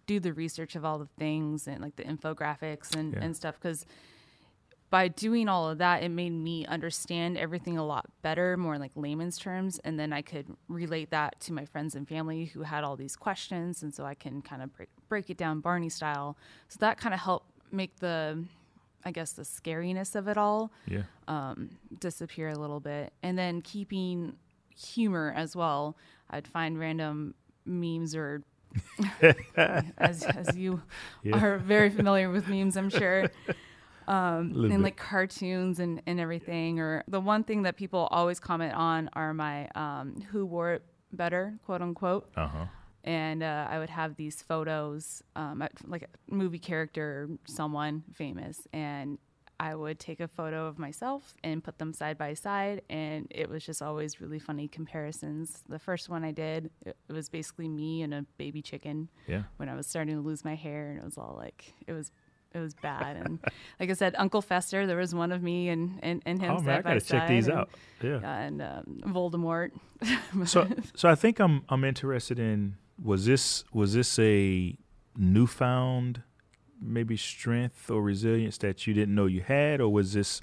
do 0.08 0.20
the 0.20 0.32
research 0.34 0.76
of 0.76 0.84
all 0.86 0.98
the 0.98 1.10
things 1.18 1.68
and 1.68 1.82
like 1.82 1.96
the 1.98 2.04
infographics 2.04 2.96
and, 2.96 3.14
Yeah. 3.14 3.20
and 3.24 3.36
stuff 3.36 3.56
because 3.62 3.86
by 4.90 5.08
doing 5.08 5.48
all 5.48 5.70
of 5.70 5.78
that, 5.78 6.02
it 6.02 6.10
made 6.10 6.32
me 6.32 6.66
understand 6.66 7.38
everything 7.38 7.78
a 7.78 7.86
lot 7.86 8.06
better, 8.24 8.58
more 8.58 8.74
in 8.74 8.82
like 8.82 8.92
layman's 8.96 9.38
terms. 9.38 9.78
And 9.84 10.00
then 10.00 10.12
I 10.12 10.24
could 10.24 10.48
relate 10.68 11.12
that 11.12 11.40
to 11.42 11.54
my 11.54 11.64
friends 11.66 11.94
and 11.94 12.08
family 12.08 12.46
who 12.46 12.64
had 12.64 12.84
all 12.84 12.96
these 12.96 13.16
questions. 13.16 13.84
And 13.84 13.94
so 13.94 14.04
I 14.04 14.16
can 14.16 14.42
kind 14.42 14.64
of 14.64 14.76
break, 14.76 14.90
break 15.08 15.30
it 15.30 15.38
down 15.38 15.60
Barney 15.60 15.90
style. 15.90 16.38
So 16.70 16.78
that 16.80 16.98
kind 16.98 17.14
of 17.14 17.20
helped 17.20 17.46
make 17.72 17.98
the, 18.00 18.44
I 19.06 19.12
guess, 19.12 19.32
the 19.34 19.44
scariness 19.44 20.16
of 20.16 20.28
it 20.28 20.38
all 20.38 20.72
Yeah. 20.88 21.04
um, 21.28 21.70
disappear 22.00 22.50
a 22.50 22.56
little 22.58 22.80
bit. 22.80 23.14
And 23.24 23.38
then 23.38 23.62
keeping 23.62 24.36
humor 24.76 25.34
as 25.36 25.56
well. 25.56 25.96
I'd 26.30 26.48
find 26.48 26.78
random 26.80 27.34
memes 27.66 28.16
or 28.16 28.44
as, 29.98 30.24
as 30.36 30.56
you 30.56 30.82
Yeah. 31.24 31.38
are 31.44 31.58
very 31.58 31.90
familiar 31.90 32.30
with 32.30 32.48
memes, 32.48 32.78
I'm 32.78 32.90
sure. 32.90 33.30
Um, 34.08 34.54
and 34.56 34.70
bit. 34.70 34.80
like 34.82 34.98
cartoons 34.98 35.80
and, 35.80 36.02
and 36.08 36.20
everything. 36.20 36.80
Or 36.80 37.04
the 37.08 37.20
one 37.22 37.44
thing 37.44 37.62
that 37.62 37.76
people 37.78 38.08
always 38.10 38.40
comment 38.40 38.74
on 38.74 39.08
are 39.14 39.36
my 39.36 39.68
um, 39.76 40.16
who 40.32 40.48
wore 40.48 40.72
it 40.72 40.84
better, 41.14 41.60
quote 41.64 41.84
unquote. 41.84 42.28
Uh 42.36 42.48
huh. 42.48 42.66
And 43.10 43.42
uh, 43.42 43.66
I 43.68 43.80
would 43.80 43.90
have 43.90 44.18
these 44.18 44.40
photos, 44.44 45.24
um, 45.36 45.68
like 45.88 46.04
a 46.04 46.34
movie 46.34 46.60
character, 46.60 47.28
someone 47.46 48.04
famous, 48.14 48.68
and 48.72 49.18
I 49.60 49.74
would 49.74 49.98
take 50.00 50.20
a 50.20 50.28
photo 50.28 50.68
of 50.68 50.78
myself 50.78 51.34
and 51.44 51.64
put 51.64 51.80
them 51.80 51.92
side 51.92 52.20
by 52.20 52.36
side, 52.36 52.84
and 52.88 53.26
it 53.32 53.50
was 53.50 53.66
just 53.66 53.82
always 53.82 54.22
really 54.22 54.38
funny 54.38 54.68
comparisons. 54.68 55.64
The 55.68 55.80
first 55.80 56.08
one 56.08 56.24
I 56.24 56.32
did, 56.32 56.70
it, 56.86 56.96
was 57.10 57.30
basically 57.30 57.68
me 57.68 58.04
and 58.04 58.14
a 58.14 58.26
baby 58.38 58.62
chicken 58.62 59.10
Yeah. 59.28 59.44
when 59.58 59.70
I 59.70 59.76
was 59.76 59.88
starting 59.88 60.16
to 60.16 60.22
lose 60.22 60.46
my 60.46 60.54
hair, 60.54 60.92
and 60.92 61.00
it 61.00 61.04
was 61.04 61.18
all 61.18 61.34
like 61.36 61.74
it 61.88 61.94
was 61.94 62.12
it 62.54 62.60
was 62.60 62.76
bad. 62.76 63.16
And 63.18 63.40
like 63.80 63.90
I 63.90 63.94
said, 63.94 64.14
Uncle 64.20 64.44
Fester, 64.44 64.86
there 64.86 64.98
was 64.98 65.16
one 65.16 65.32
of 65.32 65.42
me 65.42 65.70
and 65.70 66.00
and, 66.04 66.22
and 66.28 66.40
him 66.40 66.52
Oh 66.52 66.58
side 66.58 66.66
man, 66.66 66.78
I 66.78 66.82
gotta 66.84 67.02
check 67.02 67.28
these 67.28 67.48
and, 67.48 67.58
out. 67.58 67.70
Yeah. 68.04 68.20
And 68.24 68.62
um, 68.62 69.02
Voldemort. 69.08 69.72
so 70.46 70.68
so 70.96 71.10
I 71.10 71.16
think 71.16 71.40
I'm 71.40 71.64
I'm 71.70 71.84
interested 71.84 72.38
in 72.38 72.76
was 73.02 73.26
this 73.26 73.64
was 73.74 73.94
this 73.94 74.20
a 74.20 74.76
newfound 75.18 76.24
maybe 76.82 77.18
strength 77.18 77.90
or 77.90 78.02
resilience 78.02 78.58
that 78.60 78.88
you 78.88 78.94
didn't 78.94 79.14
know 79.14 79.26
you 79.26 79.42
had? 79.42 79.82
Or 79.82 79.90
was 79.90 80.14
this 80.14 80.42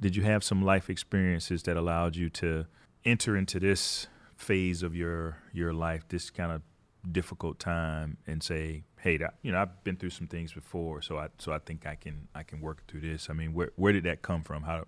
did 0.00 0.14
you 0.16 0.22
have 0.22 0.44
some 0.44 0.62
life 0.62 0.90
experiences 0.90 1.62
that 1.64 1.76
allowed 1.76 2.16
you 2.16 2.28
to 2.30 2.66
enter 3.04 3.36
into 3.36 3.58
this 3.58 4.06
phase 4.36 4.82
of 4.82 4.94
your 4.94 5.38
your 5.52 5.72
life 5.72 6.06
this 6.08 6.30
kind 6.30 6.52
of 6.52 6.62
difficult 7.10 7.58
time 7.58 8.16
and 8.26 8.42
say 8.42 8.84
hey 9.00 9.16
that, 9.16 9.34
you 9.42 9.50
know 9.50 9.60
I've 9.60 9.82
been 9.82 9.96
through 9.96 10.10
some 10.10 10.28
things 10.28 10.52
before 10.52 11.02
so 11.02 11.18
I 11.18 11.28
so 11.38 11.52
I 11.52 11.58
think 11.58 11.86
I 11.86 11.96
can 11.96 12.28
I 12.34 12.42
can 12.42 12.60
work 12.60 12.86
through 12.86 13.00
this. 13.00 13.28
I 13.28 13.32
mean 13.32 13.52
where 13.54 13.70
where 13.76 13.92
did 13.92 14.04
that 14.04 14.22
come 14.22 14.42
from? 14.42 14.62
How 14.62 14.84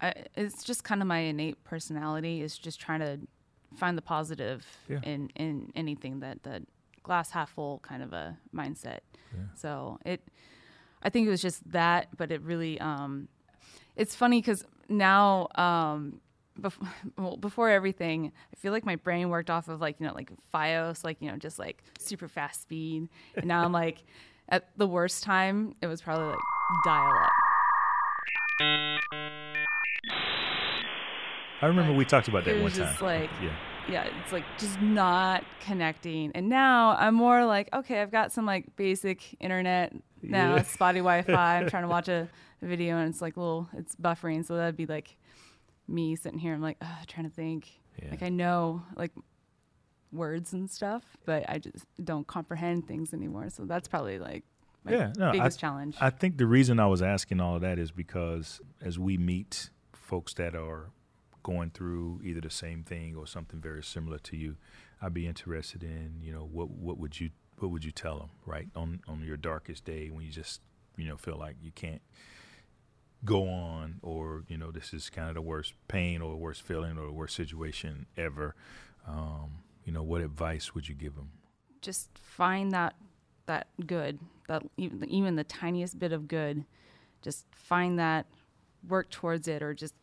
I, 0.00 0.14
it's 0.36 0.64
just 0.64 0.84
kind 0.84 1.00
of 1.00 1.06
my 1.06 1.18
innate 1.18 1.62
personality 1.64 2.42
is 2.42 2.58
just 2.58 2.80
trying 2.80 3.00
to 3.00 3.20
find 3.76 3.96
the 3.98 4.02
positive 4.02 4.66
Yeah. 4.88 5.00
in 5.02 5.28
in 5.36 5.72
anything 5.74 6.20
that 6.20 6.42
the 6.42 6.64
glass 7.02 7.30
half 7.30 7.50
full 7.50 7.80
kind 7.80 8.02
of 8.02 8.12
a 8.12 8.36
mindset. 8.54 9.00
Yeah. 9.34 9.40
So 9.54 9.98
it, 10.06 10.20
I 11.02 11.08
think 11.10 11.26
it 11.26 11.30
was 11.30 11.42
just 11.42 11.68
that, 11.72 12.16
but 12.16 12.30
it 12.30 12.40
really, 12.42 12.78
um, 12.80 13.26
it's 13.96 14.14
funny 14.14 14.40
because 14.40 14.64
now, 14.88 15.48
um, 15.56 16.20
bef- 16.60 16.86
well, 17.18 17.36
before 17.36 17.70
everything, 17.70 18.30
I 18.52 18.56
feel 18.56 18.70
like 18.72 18.84
my 18.86 18.94
brain 18.96 19.30
worked 19.30 19.50
off 19.50 19.66
of 19.68 19.80
like 19.80 19.96
you 19.98 20.06
know 20.06 20.14
like 20.14 20.30
FiOS, 20.54 21.02
like 21.04 21.16
you 21.20 21.30
know 21.30 21.36
just 21.36 21.58
like 21.58 21.82
super 21.98 22.28
fast 22.28 22.62
speed, 22.62 23.08
and 23.36 23.46
now 23.46 23.64
I'm 23.64 23.72
like 23.72 24.04
at 24.48 24.68
the 24.76 24.86
worst 24.86 25.24
time, 25.24 25.74
it 25.80 25.86
was 25.88 26.00
probably 26.02 26.26
like 26.28 26.38
dial 26.84 27.12
up. 28.60 29.41
I 31.62 31.66
remember 31.66 31.92
we 31.92 32.04
talked 32.04 32.28
about 32.28 32.44
that 32.44 32.60
one 32.60 32.72
time. 32.72 32.94
like 33.00 33.30
yeah. 33.42 33.50
yeah 33.88 34.08
it's 34.22 34.32
like 34.32 34.44
just 34.58 34.80
not 34.80 35.44
connecting. 35.60 36.32
And 36.34 36.48
now 36.48 36.96
i'm 36.98 37.14
more 37.14 37.44
like 37.46 37.68
okay 37.72 38.02
i've 38.02 38.10
got 38.10 38.32
some 38.32 38.44
like 38.46 38.74
basic 38.76 39.34
internet 39.40 39.92
now 40.22 40.56
Yeah. 40.56 40.62
spotty 40.62 40.98
wi-fi. 40.98 41.58
I'm 41.58 41.68
trying 41.74 41.84
to 41.84 41.88
watch 41.88 42.08
a, 42.08 42.28
a 42.60 42.66
video 42.66 42.96
and 42.98 43.08
it's 43.08 43.22
like 43.22 43.36
little 43.36 43.68
it's 43.76 43.94
buffering. 43.96 44.44
So 44.44 44.56
that'd 44.56 44.76
be 44.76 44.86
like 44.86 45.16
me 45.88 46.14
sitting 46.16 46.38
here 46.38 46.54
i'm 46.54 46.62
like 46.62 46.78
trying 47.06 47.28
to 47.28 47.34
think. 47.34 47.68
Yeah. 48.02 48.10
like 48.10 48.22
i 48.22 48.28
know 48.28 48.82
like 48.96 49.12
words 50.12 50.52
and 50.52 50.70
stuff 50.70 51.02
but 51.24 51.44
i 51.48 51.58
just 51.58 51.86
don't 52.02 52.26
comprehend 52.26 52.86
things 52.86 53.14
anymore. 53.14 53.48
So 53.50 53.64
that's 53.64 53.88
probably 53.88 54.18
like 54.18 54.44
my 54.84 54.92
Yeah, 54.92 55.12
no, 55.16 55.28
I- 55.28 55.32
biggest 55.32 55.60
challenge. 55.60 55.96
I 56.00 56.10
think 56.10 56.38
the 56.38 56.46
reason 56.46 56.80
I 56.80 56.86
was 56.86 57.02
asking 57.02 57.40
all 57.40 57.54
of 57.56 57.60
that 57.62 57.78
is 57.78 57.90
because 57.92 58.60
as 58.80 58.98
we 58.98 59.16
meet 59.16 59.70
folks 59.92 60.34
that 60.34 60.54
are 60.56 60.90
going 61.42 61.70
through 61.70 62.20
either 62.24 62.40
the 62.40 62.50
same 62.50 62.82
thing 62.82 63.16
or 63.16 63.26
something 63.26 63.60
very 63.60 63.82
similar 63.82 64.18
to 64.18 64.36
you, 64.36 64.56
I'd 65.00 65.14
be 65.14 65.26
interested 65.26 65.82
in 65.82 66.20
you 66.22 66.32
know 66.32 66.48
what 66.50 66.70
what 66.70 66.98
would 66.98 67.20
you 67.20 67.30
what 67.58 67.70
would 67.70 67.84
you 67.84 67.92
tell 67.92 68.18
them 68.18 68.30
right 68.46 68.68
on 68.74 69.00
on 69.08 69.22
your 69.22 69.36
darkest 69.36 69.84
day 69.84 70.08
when 70.08 70.24
you 70.24 70.32
just 70.32 70.60
you 70.96 71.06
know 71.06 71.16
feel 71.16 71.36
like 71.38 71.56
you 71.62 71.72
can't 71.72 72.02
go 73.24 73.48
on 73.48 74.00
or 74.02 74.44
you 74.48 74.56
know 74.56 74.70
this 74.70 74.92
is 74.92 75.10
kind 75.10 75.28
of 75.28 75.34
the 75.34 75.42
worst 75.42 75.74
pain 75.88 76.20
or 76.20 76.30
the 76.30 76.36
worst 76.36 76.62
feeling 76.62 76.98
or 76.98 77.06
the 77.06 77.12
worst 77.12 77.36
situation 77.36 78.06
ever. 78.16 78.54
Um, 79.06 79.62
you 79.84 79.92
know 79.92 80.02
what 80.02 80.20
advice 80.20 80.74
would 80.74 80.88
you 80.88 80.94
give 80.94 81.16
them? 81.16 81.30
just 81.82 82.08
find 82.16 82.72
that 82.72 82.94
that 83.46 83.66
good 83.86 84.18
that 84.48 84.62
even, 84.76 85.08
even 85.10 85.36
the 85.36 85.44
tiniest 85.44 85.98
bit 85.98 86.12
of 86.12 86.28
good 86.28 86.64
just 87.20 87.44
find 87.50 87.98
that 87.98 88.24
work 88.88 89.10
towards 89.10 89.48
it 89.48 89.62
or 89.62 89.74
just 89.74 89.94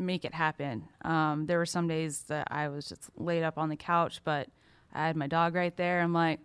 make 0.00 0.24
it 0.24 0.34
happen. 0.34 0.88
Um, 1.02 1.46
there 1.46 1.58
were 1.58 1.66
some 1.66 1.86
days 1.86 2.22
that 2.28 2.48
i 2.50 2.68
was 2.68 2.88
just 2.88 3.10
laid 3.16 3.42
up 3.42 3.58
on 3.58 3.68
the 3.68 3.76
couch 3.76 4.20
but 4.24 4.48
i 4.92 5.06
had 5.06 5.16
my 5.16 5.26
dog 5.26 5.54
right 5.54 5.76
there. 5.76 6.00
I'm 6.00 6.12
like 6.12 6.40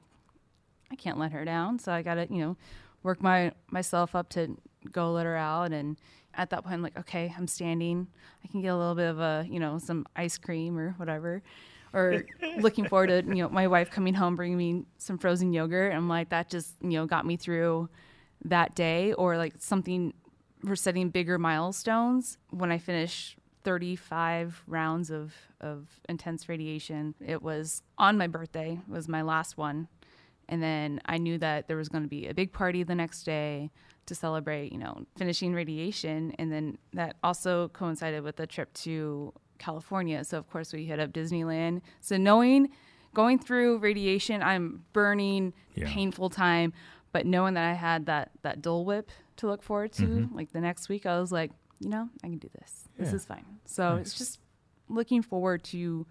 i 0.92 0.96
can't 0.96 1.18
let 1.18 1.32
her 1.32 1.46
down. 1.46 1.80
So 1.80 1.92
i 1.92 2.02
gotta 2.02 2.28
you 2.30 2.40
know 2.40 2.58
work 3.04 3.22
my 3.22 3.52
myself 3.72 4.16
up 4.16 4.30
to 4.30 4.58
go 4.92 5.12
let 5.12 5.26
her 5.26 5.36
out. 5.36 5.72
And 5.72 5.98
at 6.34 6.50
that 6.50 6.64
point 6.64 6.76
i'm 6.76 6.82
like 6.82 6.98
okay 7.00 7.34
i'm 7.38 7.48
standing. 7.48 8.08
I 8.44 8.48
can 8.48 8.62
get 8.62 8.70
a 8.70 8.78
little 8.78 8.96
bit 8.96 9.10
of 9.10 9.20
a 9.20 9.46
you 9.50 9.60
know 9.60 9.80
some 9.80 10.06
ice 10.16 10.38
cream 10.38 10.78
or 10.78 10.92
whatever 10.98 11.42
or 11.94 12.26
looking 12.60 12.86
forward 12.88 13.08
to 13.08 13.24
you 13.28 13.44
know 13.44 13.50
my 13.50 13.68
wife 13.68 13.90
coming 13.90 14.14
home 14.14 14.36
bringing 14.36 14.58
me 14.58 14.84
some 14.98 15.18
frozen 15.18 15.54
yogurt. 15.54 15.94
I'm 15.94 16.10
like 16.10 16.30
that 16.30 16.50
just 16.50 16.76
you 16.82 16.92
know 16.92 17.06
got 17.06 17.26
me 17.26 17.38
through 17.38 17.90
that 18.44 18.76
day 18.76 19.14
or 19.14 19.38
like 19.38 19.54
something 19.60 20.14
we're 20.64 20.76
setting 20.76 21.10
bigger 21.10 21.38
milestones 21.38 22.38
when 22.50 22.72
i 22.72 22.78
finish 22.78 23.38
35 23.66 24.64
rounds 24.68 25.12
of 25.12 25.34
of 25.60 25.88
intense 26.08 26.48
radiation 26.48 27.14
it 27.26 27.42
was 27.42 27.82
on 27.98 28.18
my 28.18 28.28
birthday 28.28 28.80
It 28.88 28.92
was 28.92 29.10
my 29.10 29.22
last 29.22 29.58
one 29.58 29.90
and 30.48 30.62
then 30.62 31.02
I 31.06 31.18
knew 31.18 31.38
that 31.40 31.68
there 31.68 31.78
was 31.78 31.90
going 31.90 32.04
to 32.04 32.10
be 32.10 32.28
a 32.28 32.34
big 32.34 32.54
party 32.54 32.84
the 32.84 32.96
next 32.96 33.24
day 33.24 33.72
to 34.06 34.16
celebrate, 34.16 34.72
you 34.72 34.78
know, 34.78 35.06
finishing 35.18 35.54
radiation. 35.54 36.34
And 36.38 36.52
then 36.52 36.78
that 36.94 37.16
also 37.24 37.70
coincided 37.70 38.24
with 38.24 38.36
the 38.36 38.46
trip 38.46 38.72
to 38.74 39.34
California. 39.58 40.24
So, 40.24 40.38
of 40.38 40.50
course, 40.50 40.72
we 40.74 40.86
hit 40.86 41.00
up 41.00 41.12
Disneyland. 41.12 41.82
So, 42.02 42.18
knowing 42.18 42.70
going 43.14 43.40
through 43.40 43.80
radiation, 43.80 44.44
I'm 44.44 44.84
burning, 44.94 45.54
Yeah. 45.74 45.86
painful 45.88 46.30
time, 46.30 46.74
but 47.12 47.26
knowing 47.26 47.54
that 47.56 47.70
I 47.70 47.74
had 47.74 48.06
that, 48.08 48.32
that 48.44 48.62
Dole 48.62 48.86
Whip 48.86 49.10
to 49.38 49.48
look 49.48 49.64
forward 49.64 49.94
to, 49.94 50.04
mm-hmm. 50.04 50.36
like 50.36 50.52
the 50.52 50.62
next 50.62 50.90
week, 50.90 51.06
I 51.06 51.20
was 51.20 51.32
like, 51.32 51.52
you 51.80 51.90
know, 51.90 52.10
I 52.24 52.28
can 52.28 52.38
do 52.38 52.50
this. 52.60 52.85
This 52.98 53.10
Yeah. 53.10 53.16
is 53.16 53.26
fine. 53.26 53.46
So, 53.66 53.96
Nice. 53.98 54.08
it's 54.08 54.18
just 54.18 54.40
looking 54.90 55.22
forward 55.22 55.64
to 55.66 56.06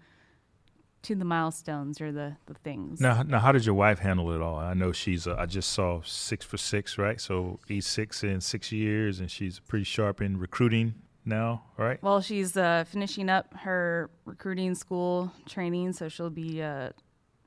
to 1.03 1.13
the 1.13 1.23
milestones 1.25 2.01
or 2.01 2.11
the, 2.11 2.35
the 2.47 2.55
things. 2.55 2.99
Now, 2.99 3.21
now, 3.21 3.37
how 3.37 3.51
did 3.51 3.63
your 3.63 3.75
wife 3.75 3.99
handle 3.99 4.31
it 4.31 4.41
all? 4.41 4.57
I 4.57 4.73
know 4.73 4.91
she's. 4.91 5.27
Uh, 5.27 5.35
I 5.37 5.45
just 5.45 5.69
saw 5.71 6.01
six 6.03 6.43
for 6.43 6.57
six, 6.57 6.97
right? 6.97 7.21
So 7.21 7.59
E 7.69 7.79
six 7.79 8.23
in 8.23 8.41
six 8.41 8.71
years, 8.71 9.19
and 9.19 9.29
she's 9.29 9.59
pretty 9.59 9.83
sharp 9.85 10.19
in 10.19 10.37
recruiting 10.39 10.95
now, 11.23 11.63
right? 11.77 12.01
Well, 12.01 12.21
she's 12.21 12.57
uh, 12.57 12.85
finishing 12.87 13.29
up 13.29 13.53
her 13.53 14.09
recruiting 14.25 14.73
school 14.73 15.31
training, 15.47 15.93
so 15.93 16.09
she'll 16.09 16.31
be 16.31 16.63
uh, 16.63 16.89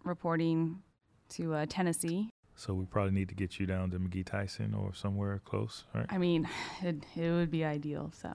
reporting 0.05 0.81
to 1.31 1.55
uh, 1.55 1.67
Tennessee. 1.69 2.31
So 2.59 2.75
we 2.75 2.87
probably 2.87 3.13
need 3.13 3.29
to 3.29 3.37
get 3.37 3.61
you 3.61 3.67
down 3.67 3.93
to 3.93 4.01
McGhee 4.01 4.27
Tyson 4.27 4.75
or 4.75 4.93
somewhere 4.93 5.41
close, 5.45 5.85
right? 5.95 6.07
I 6.09 6.19
mean, 6.19 6.49
it, 6.83 7.05
it 7.15 7.31
would 7.31 7.53
be 7.53 7.65
ideal. 7.65 8.11
So, 8.21 8.33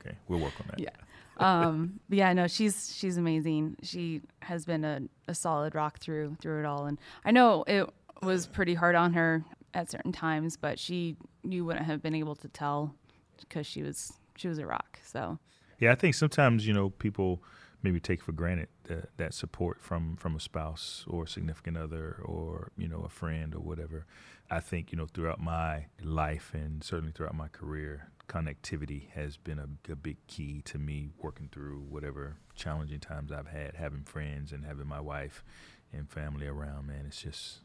Okay, 0.00 0.16
we'll 0.26 0.40
work 0.40 0.54
on 0.58 0.68
that. 0.70 0.80
Yeah. 0.80 0.88
um, 1.36 2.00
but 2.08 2.16
yeah, 2.16 2.32
no, 2.32 2.46
she's 2.46 2.96
she's 2.96 3.18
amazing. 3.18 3.76
She 3.82 4.22
has 4.40 4.64
been 4.64 4.84
a, 4.86 5.02
a 5.28 5.34
solid 5.34 5.74
rock 5.74 5.98
through 5.98 6.36
through 6.40 6.60
it 6.60 6.64
all, 6.64 6.86
and 6.86 6.96
I 7.22 7.30
know 7.30 7.62
it 7.66 7.86
was 8.22 8.46
pretty 8.46 8.72
hard 8.72 8.94
on 8.94 9.12
her 9.12 9.44
at 9.74 9.90
certain 9.90 10.12
times, 10.12 10.56
but 10.56 10.78
she 10.78 11.16
you 11.42 11.66
wouldn't 11.66 11.84
have 11.84 12.02
been 12.02 12.14
able 12.14 12.36
to 12.36 12.48
tell 12.48 12.94
because 13.38 13.66
she 13.66 13.82
was 13.82 14.14
she 14.36 14.48
was 14.48 14.58
a 14.58 14.66
rock. 14.66 14.98
So 15.04 15.38
Yeah, 15.78 15.92
I 15.92 15.94
think 15.94 16.14
sometimes 16.14 16.66
you 16.66 16.72
know 16.72 16.88
people 16.88 17.42
maybe 17.82 18.00
take 18.00 18.22
for 18.22 18.32
granted 18.32 18.68
that, 18.84 19.16
that 19.16 19.34
support 19.34 19.80
from 19.80 20.16
from 20.16 20.36
a 20.36 20.40
spouse 20.40 21.04
or 21.08 21.24
a 21.24 21.28
significant 21.28 21.76
other 21.76 22.20
or 22.24 22.72
you 22.76 22.88
know 22.88 23.02
a 23.04 23.08
friend 23.08 23.54
or 23.54 23.60
whatever. 23.60 24.06
I 24.50 24.60
think 24.60 24.92
you 24.92 24.98
know 24.98 25.06
throughout 25.06 25.40
my 25.40 25.86
life 26.02 26.50
and 26.54 26.82
certainly 26.82 27.12
throughout 27.12 27.34
my 27.34 27.48
career, 27.48 28.10
connectivity 28.28 29.10
has 29.10 29.36
been 29.36 29.58
a, 29.58 29.92
a, 29.92 29.96
big 29.96 30.16
key 30.26 30.62
to 30.66 30.78
me 30.78 31.10
working 31.18 31.48
through 31.52 31.84
whatever 31.88 32.36
challenging 32.54 33.00
times 33.00 33.32
I've 33.32 33.48
had. 33.48 33.74
Having 33.76 34.04
friends 34.04 34.52
and 34.52 34.64
having 34.64 34.86
my 34.86 35.00
wife 35.00 35.44
and 35.92 36.08
family 36.08 36.46
around, 36.46 36.86
man, 36.86 37.04
it's 37.06 37.22
just 37.22 37.60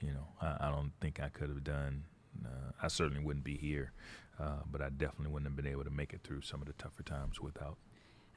you 0.00 0.12
know 0.12 0.28
I, 0.40 0.68
I 0.68 0.70
don't 0.70 0.92
think 1.00 1.20
I 1.20 1.28
could 1.28 1.48
have 1.48 1.64
done. 1.64 2.04
Uh, 2.44 2.72
I 2.80 2.88
certainly 2.88 3.22
wouldn't 3.22 3.44
be 3.44 3.56
here, 3.56 3.92
uh, 4.38 4.60
but 4.70 4.80
I 4.80 4.88
definitely 4.88 5.32
wouldn't 5.32 5.50
have 5.50 5.56
been 5.56 5.70
able 5.70 5.84
to 5.84 5.90
make 5.90 6.12
it 6.12 6.20
through 6.22 6.42
some 6.42 6.60
of 6.60 6.68
the 6.68 6.74
tougher 6.74 7.02
times 7.02 7.40
without 7.40 7.76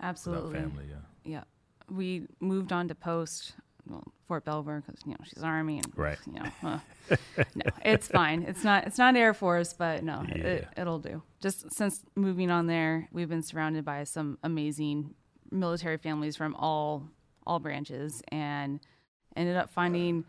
absolutely 0.02 0.54
without 0.54 0.70
family. 0.70 0.86
Yeah. 0.90 0.96
Yeah, 1.26 1.44
we 1.90 2.28
moved 2.42 2.74
on 2.74 2.90
to 2.90 2.96
post 2.96 3.54
well, 3.88 4.04
Fort 4.28 4.46
Belvoir 4.46 4.82
because 4.86 5.02
you 5.06 5.12
know 5.12 5.18
she's 5.24 5.44
Army 5.44 5.78
and 5.78 5.92
right. 5.96 6.18
You 6.26 6.34
know, 6.34 6.46
uh, 6.64 6.80
no, 7.56 7.66
it's 7.84 8.08
fine. 8.08 8.44
It's 8.44 8.64
not. 8.64 8.88
It's 8.88 8.98
not 8.98 9.16
Air 9.16 9.34
Force, 9.34 9.74
but 9.74 10.04
no, 10.04 10.24
yeah. 10.28 10.36
it, 10.36 10.68
it'll 10.78 11.00
do. 11.00 11.22
Just 11.42 11.72
since 11.72 12.02
moving 12.16 12.50
on 12.50 12.68
there, 12.68 13.08
we've 13.12 13.30
been 13.30 13.44
surrounded 13.44 13.84
by 13.84 14.04
some 14.06 14.38
amazing 14.44 15.14
military 15.52 15.98
families 15.98 16.36
from 16.36 16.56
all 16.56 17.10
all 17.46 17.60
branches, 17.60 18.22
and 18.30 18.80
ended 19.36 19.58
up 19.58 19.70
finding 19.70 20.26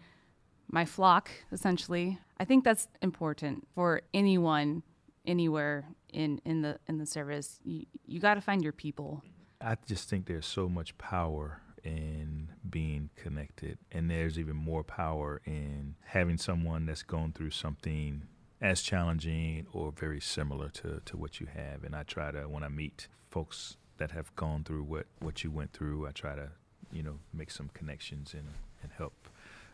my 0.70 0.84
flock 0.84 1.30
essentially. 1.52 2.18
I 2.38 2.44
think 2.44 2.64
that's 2.64 2.88
important 3.02 3.68
for 3.74 4.02
anyone 4.12 4.82
anywhere 5.26 5.86
in 6.12 6.40
in 6.44 6.62
the 6.62 6.78
in 6.88 6.98
the 6.98 7.06
service. 7.06 7.60
You 7.64 7.86
you 8.06 8.20
got 8.20 8.34
to 8.34 8.40
find 8.40 8.62
your 8.62 8.72
people. 8.72 9.22
I 9.64 9.78
just 9.86 10.10
think 10.10 10.26
there's 10.26 10.46
so 10.46 10.68
much 10.68 10.96
power 10.98 11.62
in 11.82 12.50
being 12.68 13.08
connected, 13.16 13.78
and 13.90 14.10
there's 14.10 14.38
even 14.38 14.56
more 14.56 14.84
power 14.84 15.40
in 15.46 15.94
having 16.04 16.36
someone 16.36 16.84
that's 16.84 17.02
gone 17.02 17.32
through 17.32 17.50
something 17.50 18.24
as 18.60 18.82
challenging 18.82 19.66
or 19.72 19.90
very 19.90 20.20
similar 20.20 20.68
to, 20.68 21.00
to 21.06 21.16
what 21.16 21.40
you 21.40 21.46
have. 21.46 21.82
And 21.82 21.96
I 21.96 22.02
try 22.02 22.30
to 22.30 22.42
when 22.42 22.62
I 22.62 22.68
meet 22.68 23.08
folks 23.30 23.78
that 23.96 24.10
have 24.10 24.34
gone 24.36 24.64
through 24.64 24.82
what, 24.82 25.06
what 25.20 25.42
you 25.42 25.50
went 25.50 25.72
through, 25.72 26.06
I 26.06 26.10
try 26.10 26.34
to, 26.34 26.50
you 26.92 27.02
know, 27.02 27.18
make 27.32 27.50
some 27.50 27.70
connections 27.72 28.34
and, 28.34 28.48
and 28.82 28.92
help 28.96 29.28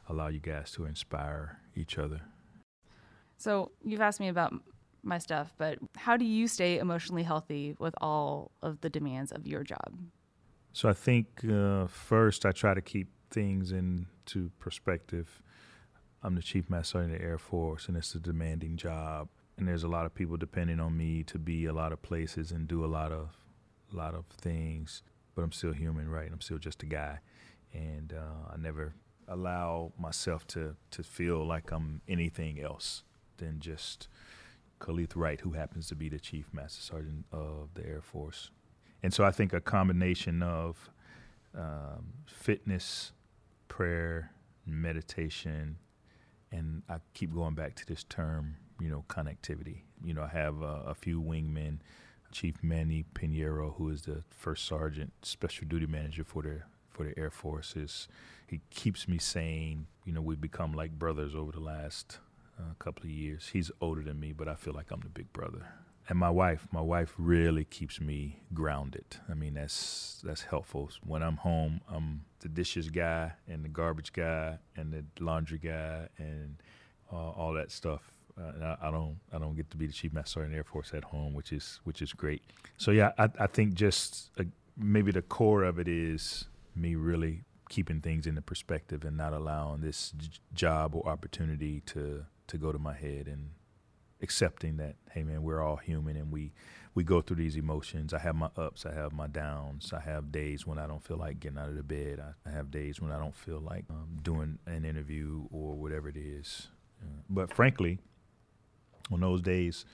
allow 0.08 0.28
you 0.28 0.40
guys 0.40 0.70
to 0.72 0.84
inspire 0.84 1.58
each 1.74 1.98
other. 1.98 2.20
So 3.38 3.72
you've 3.84 4.00
asked 4.00 4.20
me 4.20 4.28
about 4.28 4.54
my 5.02 5.18
stuff, 5.18 5.52
but 5.58 5.78
how 5.96 6.16
do 6.16 6.24
you 6.24 6.48
stay 6.48 6.78
emotionally 6.78 7.22
healthy 7.22 7.74
with 7.78 7.94
all 8.00 8.50
of 8.62 8.80
the 8.80 8.90
demands 8.90 9.32
of 9.32 9.46
your 9.46 9.62
job? 9.64 9.98
So 10.72 10.88
I 10.88 10.92
think 10.92 11.44
uh, 11.50 11.86
first 11.86 12.46
I 12.46 12.52
try 12.52 12.74
to 12.74 12.80
keep 12.80 13.08
things 13.30 13.72
into 13.72 14.50
perspective. 14.58 15.42
I'm 16.22 16.34
the 16.34 16.42
chief 16.42 16.68
master 16.68 16.92
sergeant 16.92 17.14
of 17.14 17.20
the 17.20 17.24
Air 17.24 17.38
Force, 17.38 17.88
and 17.88 17.96
it's 17.96 18.14
a 18.14 18.20
demanding 18.20 18.76
job. 18.76 19.28
And 19.56 19.66
there's 19.68 19.84
a 19.84 19.88
lot 19.88 20.06
of 20.06 20.14
people 20.14 20.36
depending 20.36 20.80
on 20.80 20.96
me 20.96 21.22
to 21.24 21.38
be 21.38 21.66
a 21.66 21.72
lot 21.72 21.92
of 21.92 22.02
places 22.02 22.50
and 22.50 22.66
do 22.66 22.84
a 22.84 22.86
lot 22.86 23.12
of, 23.12 23.30
a 23.92 23.96
lot 23.96 24.14
of 24.14 24.26
things. 24.26 25.02
But 25.34 25.42
I'm 25.42 25.52
still 25.52 25.72
human, 25.72 26.08
right? 26.08 26.30
I'm 26.32 26.40
still 26.40 26.58
just 26.58 26.82
a 26.82 26.86
guy, 26.86 27.20
and 27.72 28.12
uh, 28.12 28.52
I 28.52 28.56
never 28.56 28.94
allow 29.28 29.92
myself 29.98 30.46
to 30.48 30.76
to 30.90 31.02
feel 31.02 31.46
like 31.46 31.70
I'm 31.70 32.02
anything 32.08 32.60
else 32.60 33.04
than 33.36 33.60
just 33.60 34.08
Kaleth 34.80 35.14
Wright, 35.14 35.40
who 35.40 35.52
happens 35.52 35.86
to 35.88 35.94
be 35.94 36.08
the 36.08 36.18
Chief 36.18 36.46
Master 36.52 36.80
Sergeant 36.80 37.26
of 37.32 37.68
the 37.74 37.86
Air 37.86 38.00
Force. 38.00 38.50
And 39.02 39.14
so 39.14 39.24
I 39.24 39.30
think 39.30 39.52
a 39.52 39.60
combination 39.60 40.42
of 40.42 40.90
um, 41.56 42.12
fitness, 42.26 43.12
prayer, 43.68 44.32
meditation, 44.66 45.76
and 46.52 46.82
I 46.88 46.96
keep 47.14 47.32
going 47.32 47.54
back 47.54 47.76
to 47.76 47.86
this 47.86 48.04
term, 48.04 48.56
you 48.80 48.90
know, 48.90 49.04
connectivity. 49.08 49.82
You 50.04 50.14
know, 50.14 50.22
I 50.22 50.28
have 50.28 50.62
uh, 50.62 50.82
a 50.86 50.94
few 50.94 51.20
wingmen, 51.20 51.78
Chief 52.32 52.56
Manny 52.62 53.04
Pinheiro, 53.14 53.76
who 53.76 53.88
is 53.90 54.02
the 54.02 54.22
first 54.30 54.66
sergeant, 54.66 55.12
special 55.22 55.66
duty 55.66 55.86
manager 55.86 56.24
for 56.24 56.42
the 56.42 56.62
for 56.88 57.04
the 57.04 57.18
Air 57.18 57.30
Force. 57.30 57.76
Is 57.76 58.08
he 58.46 58.60
keeps 58.70 59.06
me 59.06 59.18
saying, 59.18 59.86
you 60.04 60.12
know, 60.12 60.20
we've 60.20 60.40
become 60.40 60.72
like 60.72 60.98
brothers 60.98 61.34
over 61.34 61.52
the 61.52 61.60
last 61.60 62.18
a 62.70 62.82
couple 62.82 63.04
of 63.04 63.10
years. 63.10 63.50
He's 63.52 63.70
older 63.80 64.02
than 64.02 64.18
me, 64.20 64.32
but 64.32 64.48
I 64.48 64.54
feel 64.54 64.74
like 64.74 64.90
I'm 64.90 65.00
the 65.00 65.08
big 65.08 65.32
brother. 65.32 65.66
And 66.08 66.18
my 66.18 66.30
wife, 66.30 66.66
my 66.72 66.80
wife 66.80 67.14
really 67.18 67.64
keeps 67.64 68.00
me 68.00 68.40
grounded. 68.52 69.04
I 69.28 69.34
mean, 69.34 69.54
that's 69.54 70.20
that's 70.24 70.42
helpful. 70.42 70.90
When 71.04 71.22
I'm 71.22 71.36
home, 71.36 71.82
I'm 71.88 72.22
the 72.40 72.48
dishes 72.48 72.88
guy 72.88 73.32
and 73.46 73.64
the 73.64 73.68
garbage 73.68 74.12
guy 74.12 74.58
and 74.76 74.92
the 74.92 75.04
laundry 75.22 75.58
guy 75.58 76.08
and 76.18 76.56
uh, 77.12 77.16
all 77.16 77.52
that 77.54 77.70
stuff. 77.70 78.02
Uh, 78.40 78.76
I, 78.80 78.90
don't 78.90 79.18
I 79.32 79.38
don't 79.38 79.54
get 79.54 79.70
to 79.70 79.76
be 79.76 79.86
the 79.86 79.92
chief 79.92 80.12
master 80.12 80.40
sergeant 80.40 80.56
Air 80.56 80.64
Force 80.64 80.92
at 80.94 81.04
home, 81.04 81.34
which 81.34 81.52
is 81.52 81.80
which 81.84 82.02
is 82.02 82.12
great. 82.12 82.42
So 82.76 82.90
yeah, 82.90 83.12
I, 83.18 83.28
I 83.38 83.46
think 83.46 83.74
just 83.74 84.30
uh, 84.38 84.44
maybe 84.76 85.12
the 85.12 85.22
core 85.22 85.62
of 85.62 85.78
it 85.78 85.88
is 85.88 86.46
me 86.74 86.94
really 86.94 87.42
keeping 87.68 88.00
things 88.00 88.26
into 88.26 88.42
perspective 88.42 89.04
and 89.04 89.16
not 89.16 89.32
allowing 89.32 89.80
this 89.80 90.12
j- 90.16 90.28
job 90.54 90.94
or 90.94 91.08
opportunity 91.08 91.80
to 91.86 92.24
to 92.50 92.58
go 92.58 92.72
to 92.72 92.78
my 92.78 92.94
head 92.94 93.26
and 93.26 93.50
accepting 94.22 94.76
that 94.76 94.96
hey 95.12 95.22
man 95.22 95.42
we're 95.42 95.62
all 95.62 95.76
human 95.76 96.16
and 96.16 96.30
we 96.30 96.52
we 96.94 97.04
go 97.04 97.20
through 97.20 97.36
these 97.36 97.56
emotions. 97.56 98.12
I 98.12 98.18
have 98.18 98.34
my 98.34 98.50
ups 98.56 98.84
i 98.84 98.92
have 98.92 99.12
my 99.12 99.26
downs. 99.28 99.92
I 99.96 100.00
have 100.00 100.32
days 100.32 100.66
when 100.66 100.78
i 100.78 100.86
don't 100.86 101.02
feel 101.02 101.16
like 101.16 101.40
getting 101.40 101.58
out 101.58 101.68
of 101.68 101.76
the 101.76 101.82
bed. 101.82 102.20
I, 102.20 102.48
I 102.48 102.52
have 102.52 102.70
days 102.70 103.00
when 103.00 103.12
i 103.12 103.18
don't 103.18 103.34
feel 103.34 103.60
like 103.60 103.84
um, 103.90 104.18
doing 104.22 104.58
an 104.66 104.84
interview 104.84 105.46
or 105.50 105.74
whatever 105.74 106.08
it 106.08 106.16
is. 106.16 106.68
Uh, 107.02 107.22
but 107.28 107.52
frankly 107.52 107.98
on 109.10 109.20
those 109.20 109.40
days 109.40 109.86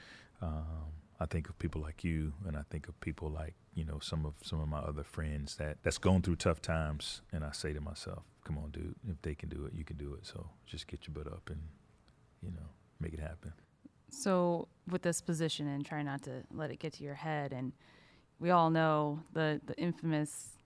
um, 0.43 0.91
i 1.21 1.27
think 1.27 1.49
of 1.49 1.59
people 1.59 1.81
like 1.81 2.03
you 2.03 2.33
and 2.47 2.57
i 2.57 2.63
think 2.69 2.89
of 2.89 2.99
people 3.01 3.31
like 3.31 3.55
you 3.75 3.85
know 3.85 3.99
some 4.01 4.27
of 4.27 4.35
some 4.43 4.61
of 4.61 4.69
my 4.69 4.79
other 4.79 5.05
friends 5.05 5.57
that 5.57 5.77
that's 5.83 5.99
going 5.99 6.23
through 6.23 6.37
tough 6.37 6.61
times. 6.61 7.21
And 7.33 7.45
i 7.45 7.53
say 7.53 7.73
to 7.73 7.81
myself 7.81 8.25
come 8.45 8.59
on 8.59 8.71
dude 8.71 8.97
if 9.09 9.21
they 9.23 9.35
can 9.35 9.49
do 9.49 9.67
it 9.67 9.75
you 9.75 9.85
can 9.85 9.97
do 9.97 10.15
it. 10.15 10.27
So 10.27 10.49
just 10.65 10.87
get 10.87 11.07
your 11.07 11.15
butt 11.15 11.33
up 11.33 11.51
and 11.51 11.61
you 12.47 12.53
know, 12.53 12.67
make 13.01 13.13
it 13.13 13.21
happen. 13.21 13.53
So 14.11 14.69
with 14.89 15.03
this 15.03 15.21
position 15.21 15.67
and 15.69 15.85
try 15.85 16.03
not 16.03 16.23
to 16.23 16.43
let 16.53 16.71
it 16.71 16.79
get 16.79 16.95
to 16.95 17.05
your 17.05 17.15
head, 17.15 17.53
and 17.53 17.73
we 18.39 18.51
all 18.51 18.71
know 18.71 19.21
the 19.33 19.61
the 19.67 19.77
infamous 19.77 20.57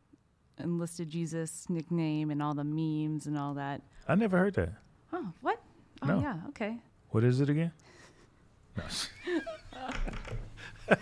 enlisted 0.58 1.08
Jesus 1.08 1.66
nickname 1.68 2.30
and 2.30 2.42
all 2.42 2.54
the 2.54 2.64
memes 2.64 3.26
and 3.26 3.36
all 3.38 3.54
that. 3.54 3.80
I 4.06 4.14
never 4.14 4.38
heard 4.38 4.54
that. 4.54 4.74
Oh, 5.12 5.32
what? 5.40 5.60
Oh, 6.02 6.06
no. 6.06 6.20
yeah. 6.20 6.36
Okay. 6.48 6.78
What 7.10 7.24
is 7.24 7.40
it 7.40 7.48
again? 7.48 7.72
No. 8.76 8.84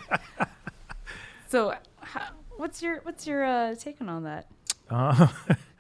so, 1.49 1.75
how, 2.01 2.29
what's 2.57 2.83
your 2.83 3.01
what's 3.03 3.27
your 3.27 3.45
uh, 3.45 3.75
take 3.75 4.01
on 4.01 4.09
all 4.09 4.21
that? 4.23 4.47
Uh, 4.89 5.29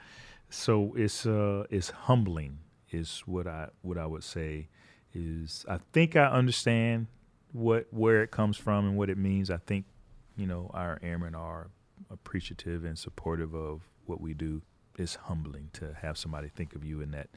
so 0.51 0.93
it's 0.97 1.25
uh, 1.25 1.65
it's 1.71 1.91
humbling, 1.91 2.59
is 2.91 3.23
what 3.27 3.47
I 3.47 3.69
what 3.83 3.97
I 3.97 4.07
would 4.07 4.25
say 4.25 4.69
is 5.15 5.65
I 5.69 5.79
think 5.93 6.17
I 6.17 6.27
understand 6.27 7.07
what 7.53 7.87
where 7.91 8.23
it 8.23 8.31
comes 8.31 8.57
from 8.57 8.87
and 8.87 8.97
what 8.97 9.11
it 9.11 9.19
means. 9.19 9.51
I 9.51 9.59
think 9.59 9.85
you 10.37 10.47
know 10.47 10.71
our 10.75 10.99
airmen 11.03 11.35
are 11.35 11.69
appreciative 12.11 12.85
and 12.85 12.99
supportive 12.99 13.55
of 13.55 13.83
what 14.07 14.21
we 14.21 14.35
do. 14.35 14.63
It's 14.99 15.15
humbling 15.15 15.71
to 15.75 15.95
have 16.03 16.19
somebody 16.19 16.49
think 16.49 16.75
of 16.75 16.85
you 16.85 17.01
in 17.01 17.11
that 17.13 17.29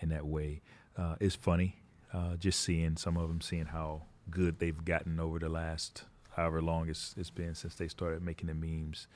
in 0.00 0.08
that 0.10 0.26
way. 0.26 0.62
Uh, 0.96 1.16
it's 1.20 1.36
funny 1.36 1.76
uh, 2.12 2.36
just 2.36 2.60
seeing 2.60 2.96
some 2.96 3.16
of 3.16 3.28
them, 3.28 3.40
seeing 3.40 3.66
how 3.66 4.02
good 4.30 4.58
they've 4.58 4.84
gotten 4.84 5.18
over 5.18 5.38
the 5.38 5.48
last 5.48 6.04
however 6.36 6.60
long 6.60 6.88
it's 6.88 7.14
it's 7.16 7.30
been 7.30 7.54
since 7.54 7.74
they 7.74 7.88
started 7.88 8.22
making 8.22 8.46
the 8.46 8.54
memes. 8.54 9.06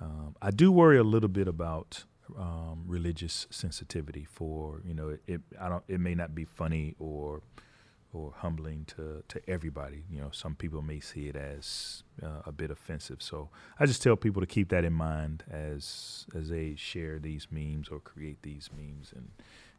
Um, 0.00 0.34
I 0.40 0.50
do 0.50 0.72
worry 0.72 0.98
a 0.98 1.02
little 1.02 1.28
bit 1.28 1.48
about 1.48 2.04
um, 2.38 2.84
religious 2.86 3.46
sensitivity 3.50 4.24
for 4.24 4.80
you 4.84 4.94
know 4.94 5.16
it, 5.26 5.40
I 5.60 5.68
don't 5.68 5.84
it 5.88 6.00
may 6.00 6.14
not 6.14 6.34
be 6.34 6.44
funny 6.44 6.94
or 6.98 7.42
or 8.12 8.32
humbling 8.36 8.84
to 8.96 9.22
to 9.28 9.40
everybody. 9.48 10.04
You 10.10 10.20
know 10.20 10.30
some 10.32 10.54
people 10.54 10.82
may 10.82 11.00
see 11.00 11.28
it 11.28 11.36
as 11.36 12.02
uh, 12.22 12.42
a 12.46 12.52
bit 12.52 12.70
offensive. 12.70 13.22
So 13.22 13.50
I 13.78 13.86
just 13.86 14.02
tell 14.02 14.16
people 14.16 14.40
to 14.40 14.46
keep 14.46 14.68
that 14.70 14.84
in 14.84 14.92
mind 14.92 15.44
as 15.50 16.26
as 16.34 16.48
they 16.48 16.74
share 16.76 17.18
these 17.18 17.48
memes 17.50 17.88
or 17.88 18.00
create 18.00 18.42
these 18.42 18.70
memes 18.76 19.12
and 19.14 19.30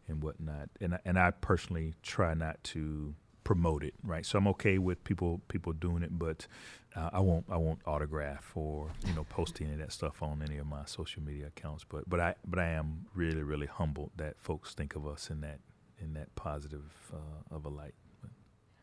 and 0.08 0.24
whatnot. 0.24 0.70
And 0.80 0.98
and 1.06 1.20
I 1.20 1.32
personally 1.32 1.94
try 2.04 2.34
not 2.34 2.64
to 2.66 3.16
promote 3.44 3.84
it, 3.84 3.94
right? 4.04 4.26
So 4.26 4.38
I'm 4.38 4.48
okay 4.50 4.78
with 4.78 5.04
people 5.04 5.42
people 5.48 5.74
doing 5.74 6.04
it, 6.04 6.18
but 6.18 6.48
uh, 6.96 7.10
I 7.14 7.20
won't 7.20 7.46
I 7.50 7.58
won't 7.58 7.80
autograph 7.86 8.52
or 8.56 8.92
you 9.08 9.14
know 9.14 9.24
post 9.26 9.60
any 9.62 9.72
of 9.72 9.80
that 9.80 9.92
stuff 9.92 10.22
on 10.22 10.42
any 10.42 10.58
of 10.58 10.68
my 10.68 10.86
social 10.86 11.22
media 11.24 11.48
accounts. 11.48 11.86
But 11.88 12.10
but 12.10 12.20
I 12.20 12.36
but 12.46 12.60
I 12.60 12.68
am 12.70 13.06
really 13.16 13.44
really 13.44 13.68
humbled 13.68 14.12
that 14.18 14.36
folks 14.40 14.74
think 14.74 14.96
of 14.96 15.08
us 15.08 15.30
in 15.30 15.42
that 15.42 15.60
in 16.00 16.14
that 16.14 16.34
positive 16.36 16.92
uh, 17.14 17.56
of 17.56 17.66
a 17.66 17.70
light. 17.70 17.94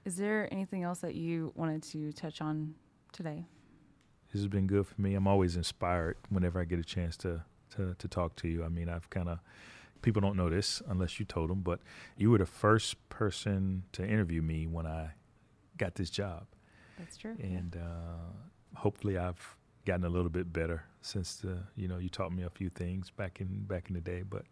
Is 0.05 0.17
there 0.17 0.49
anything 0.51 0.85
else 0.85 1.01
that 1.01 1.15
you 1.15 1.53
wanted 1.55 1.83
to 1.85 2.13
touch 2.13 2.41
on 2.41 2.75
today? 3.13 3.45
This 4.33 4.41
has 4.41 4.49
been 4.49 4.67
good 4.67 4.87
for 4.87 5.01
me. 5.01 5.15
I'm 5.15 5.27
always 5.27 5.57
inspired 5.57 6.17
whenever 6.29 6.61
I 6.61 6.65
get 6.65 6.79
a 6.79 6.85
chance 6.85 7.17
to 7.19 7.43
to 7.77 7.95
to 7.99 8.09
talk 8.09 8.37
to 8.37 8.49
you. 8.49 8.65
I 8.65 8.69
mean, 8.69 8.89
I've 8.89 9.09
kind 9.11 9.29
of 9.29 9.39
people 10.03 10.21
don't 10.21 10.37
know 10.37 10.49
this 10.49 10.83
unless 10.89 11.19
you 11.19 11.27
told 11.27 11.51
them, 11.51 11.61
but 11.61 11.81
you 12.17 12.31
were 12.31 12.39
the 12.39 12.47
first 12.47 12.97
person 13.09 13.85
to 13.93 14.05
interview 14.05 14.43
me 14.43 14.67
when 14.67 14.87
I 14.87 15.11
got 15.77 15.95
this 15.95 16.11
job. 16.11 16.47
That's 16.99 17.17
true. 17.17 17.37
And 17.41 17.77
uh, 17.77 18.79
hopefully, 18.79 19.19
I've 19.19 19.57
gotten 19.87 20.05
a 20.05 20.09
little 20.09 20.29
bit 20.29 20.53
better 20.53 20.85
since 21.01 21.37
the 21.37 21.59
you 21.77 21.89
know 21.89 21.99
you 21.99 22.09
taught 22.09 22.33
me 22.33 22.43
a 22.43 22.51
few 22.51 22.69
things 22.69 23.11
back 23.11 23.41
in 23.41 23.65
back 23.65 23.89
in 23.89 23.95
the 23.95 24.01
day. 24.01 24.23
But 24.29 24.45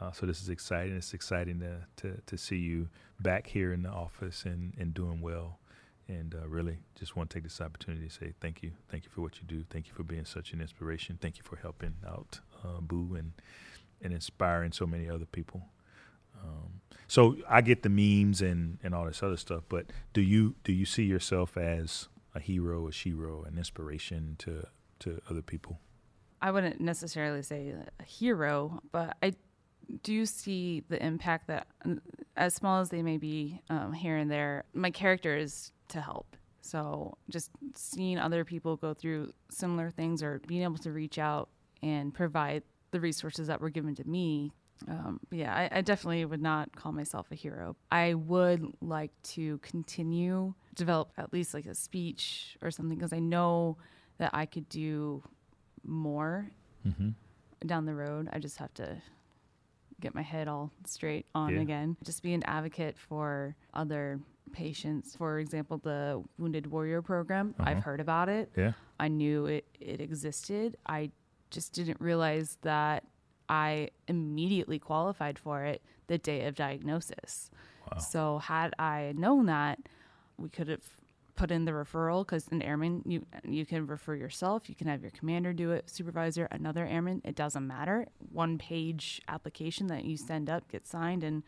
uh, 0.00 0.12
so 0.12 0.26
this 0.26 0.42
is 0.42 0.48
exciting. 0.48 0.96
It's 0.96 1.14
exciting 1.14 1.60
to, 1.60 1.78
to 2.02 2.20
to 2.26 2.36
see 2.36 2.58
you 2.58 2.88
back 3.20 3.46
here 3.46 3.72
in 3.72 3.82
the 3.82 3.90
office 3.90 4.44
and 4.44 4.74
and 4.78 4.92
doing 4.92 5.20
well. 5.20 5.58
And 6.08 6.36
uh, 6.36 6.46
really, 6.46 6.78
just 6.94 7.16
want 7.16 7.30
to 7.30 7.34
take 7.34 7.42
this 7.42 7.60
opportunity 7.60 8.06
to 8.06 8.12
say 8.12 8.32
thank 8.40 8.62
you, 8.62 8.70
thank 8.88 9.04
you 9.04 9.10
for 9.10 9.22
what 9.22 9.40
you 9.40 9.42
do, 9.48 9.64
thank 9.70 9.88
you 9.88 9.92
for 9.92 10.04
being 10.04 10.24
such 10.24 10.52
an 10.52 10.60
inspiration, 10.60 11.18
thank 11.20 11.36
you 11.36 11.42
for 11.42 11.56
helping 11.56 11.94
out 12.06 12.38
uh, 12.62 12.80
Boo 12.80 13.16
and 13.16 13.32
and 14.02 14.12
inspiring 14.12 14.72
so 14.72 14.86
many 14.86 15.08
other 15.08 15.26
people. 15.26 15.62
Um, 16.42 16.80
so 17.08 17.36
I 17.48 17.60
get 17.60 17.82
the 17.82 17.88
memes 17.88 18.42
and, 18.42 18.78
and 18.82 18.94
all 18.94 19.06
this 19.06 19.22
other 19.22 19.36
stuff, 19.36 19.64
but 19.68 19.86
do 20.12 20.20
you 20.20 20.54
do 20.64 20.72
you 20.72 20.84
see 20.84 21.04
yourself 21.04 21.56
as 21.56 22.08
a 22.34 22.40
hero, 22.40 22.88
a 22.88 22.90
shero, 22.90 23.46
an 23.46 23.56
inspiration 23.58 24.36
to 24.38 24.66
to 25.00 25.20
other 25.30 25.42
people? 25.42 25.80
I 26.42 26.50
wouldn't 26.50 26.80
necessarily 26.80 27.42
say 27.42 27.72
a 27.98 28.04
hero, 28.04 28.80
but 28.92 29.16
I 29.22 29.34
do 30.02 30.26
see 30.26 30.82
the 30.88 31.04
impact 31.04 31.46
that, 31.46 31.66
as 32.36 32.54
small 32.54 32.80
as 32.80 32.90
they 32.90 33.02
may 33.02 33.16
be 33.16 33.60
um, 33.70 33.92
here 33.92 34.16
and 34.16 34.30
there, 34.30 34.64
my 34.74 34.90
character 34.90 35.36
is 35.36 35.72
to 35.88 36.00
help. 36.00 36.36
So 36.60 37.16
just 37.30 37.50
seeing 37.74 38.18
other 38.18 38.44
people 38.44 38.76
go 38.76 38.92
through 38.92 39.32
similar 39.50 39.90
things 39.90 40.22
or 40.22 40.40
being 40.46 40.62
able 40.62 40.78
to 40.78 40.92
reach 40.92 41.18
out 41.18 41.48
and 41.82 42.12
provide 42.12 42.64
the 42.96 43.00
resources 43.00 43.46
that 43.48 43.60
were 43.60 43.70
given 43.70 43.94
to 43.94 44.04
me. 44.08 44.52
Um, 44.88 45.20
yeah, 45.30 45.54
I, 45.54 45.78
I 45.78 45.80
definitely 45.82 46.24
would 46.24 46.40
not 46.42 46.74
call 46.74 46.92
myself 46.92 47.26
a 47.30 47.34
hero. 47.34 47.76
I 47.90 48.14
would 48.14 48.62
like 48.80 49.10
to 49.34 49.58
continue 49.58 50.54
develop 50.74 51.12
at 51.16 51.32
least 51.32 51.54
like 51.54 51.66
a 51.66 51.74
speech 51.74 52.56
or 52.62 52.70
something 52.70 52.96
because 52.96 53.12
I 53.12 53.18
know 53.18 53.76
that 54.18 54.30
I 54.34 54.46
could 54.46 54.68
do 54.68 55.22
more 55.84 56.50
Mm-hmm. 56.86 57.08
down 57.66 57.84
the 57.84 57.94
road. 57.94 58.28
I 58.32 58.38
just 58.38 58.58
have 58.58 58.72
to 58.74 58.96
get 60.00 60.14
my 60.14 60.22
head 60.22 60.46
all 60.46 60.70
straight 60.86 61.26
on 61.34 61.54
Yeah. 61.54 61.62
again. 61.62 61.96
Just 62.04 62.22
be 62.22 62.32
an 62.32 62.44
advocate 62.44 62.96
for 62.96 63.56
other 63.74 64.20
patients. 64.52 65.16
For 65.16 65.40
example, 65.40 65.78
the 65.78 66.22
Wounded 66.38 66.66
Warrior 66.68 67.02
program. 67.02 67.54
Uh-huh. 67.58 67.70
I've 67.70 67.82
heard 67.82 67.98
about 68.00 68.28
it. 68.28 68.52
Yeah. 68.56 68.72
I 69.00 69.08
knew 69.08 69.46
it, 69.46 69.64
it 69.80 70.00
existed. 70.00 70.76
I 70.86 71.10
just 71.50 71.72
didn't 71.72 72.00
realize 72.00 72.58
that 72.62 73.04
I 73.48 73.90
immediately 74.08 74.78
qualified 74.78 75.38
for 75.38 75.64
it 75.64 75.82
the 76.06 76.18
day 76.18 76.46
of 76.46 76.54
diagnosis. 76.54 77.50
Wow. 77.90 77.98
So 77.98 78.38
had 78.38 78.74
I 78.78 79.12
known 79.16 79.46
that, 79.46 79.78
we 80.38 80.48
could 80.48 80.68
have 80.68 80.82
put 81.36 81.50
in 81.50 81.66
the 81.66 81.72
referral 81.72 82.26
because 82.26 82.48
an 82.48 82.62
airman 82.62 83.02
you 83.04 83.24
you 83.44 83.66
can 83.66 83.86
refer 83.86 84.14
yourself. 84.14 84.68
You 84.68 84.74
can 84.74 84.86
have 84.86 85.02
your 85.02 85.10
commander 85.10 85.52
do 85.52 85.70
it, 85.72 85.88
supervisor, 85.88 86.48
another 86.50 86.86
airman. 86.86 87.22
It 87.24 87.36
doesn't 87.36 87.66
matter. 87.66 88.06
One 88.32 88.58
page 88.58 89.22
application 89.28 89.86
that 89.88 90.04
you 90.04 90.16
send 90.16 90.50
up 90.50 90.70
gets 90.70 90.90
signed 90.90 91.22
and 91.22 91.42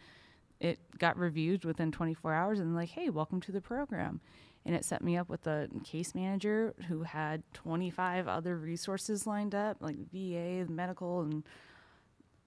it 0.60 0.78
got 0.98 1.16
reviewed 1.16 1.64
within 1.64 1.92
24 1.92 2.34
hours 2.34 2.58
and 2.60 2.74
like, 2.74 2.90
hey, 2.90 3.10
welcome 3.10 3.40
to 3.42 3.52
the 3.52 3.60
program. 3.60 4.20
And 4.66 4.74
it 4.74 4.84
set 4.84 5.02
me 5.02 5.16
up 5.16 5.28
with 5.28 5.46
a 5.46 5.68
case 5.82 6.14
manager 6.14 6.74
who 6.88 7.02
had 7.02 7.42
25 7.54 8.28
other 8.28 8.56
resources 8.56 9.26
lined 9.26 9.54
up, 9.54 9.78
like 9.80 9.96
VA, 10.12 10.66
medical, 10.68 11.22
and 11.22 11.42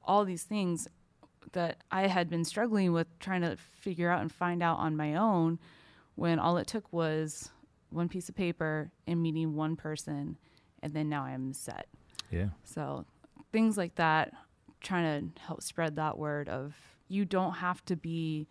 all 0.03 0.23
these 0.23 0.43
things 0.43 0.87
that 1.53 1.77
I 1.91 2.07
had 2.07 2.29
been 2.29 2.45
struggling 2.45 2.93
with 2.93 3.07
trying 3.19 3.41
to 3.41 3.57
figure 3.57 4.09
out 4.09 4.21
and 4.21 4.31
find 4.31 4.61
out 4.61 4.77
on 4.77 4.95
my 4.95 5.15
own 5.15 5.57
when 6.15 6.37
all 6.37 6.57
it 6.57 6.67
took 6.67 6.91
was 6.93 7.49
one 7.89 8.07
piece 8.07 8.29
of 8.29 8.35
paper 8.35 8.91
and 9.07 9.21
meeting 9.21 9.55
one 9.55 9.75
person 9.75 10.37
and 10.81 10.93
then 10.93 11.09
now 11.09 11.23
I'm 11.23 11.53
set. 11.53 11.87
Yeah. 12.29 12.49
So 12.63 13.05
things 13.51 13.77
like 13.77 13.95
that, 13.95 14.33
trying 14.81 15.33
to 15.33 15.41
help 15.41 15.61
spread 15.61 15.95
that 15.97 16.17
word 16.17 16.49
of 16.49 16.75
you 17.07 17.25
don't 17.25 17.53
have 17.53 17.83
to 17.85 17.95
be 17.95 18.47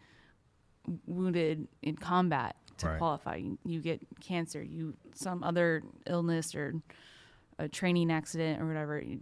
wounded 1.07 1.66
in 1.83 1.96
combat 1.96 2.57
to 2.80 2.88
Right. 2.88 2.98
qualify. 2.98 3.42
You, 3.64 3.80
get 3.80 4.00
cancer, 4.20 4.62
you 4.62 4.94
some 5.14 5.42
other 5.42 5.82
illness 6.06 6.54
or 6.54 6.74
a 7.58 7.68
training 7.68 8.10
accident 8.10 8.60
or 8.60 8.66
whatever, 8.66 9.00
you, 9.00 9.20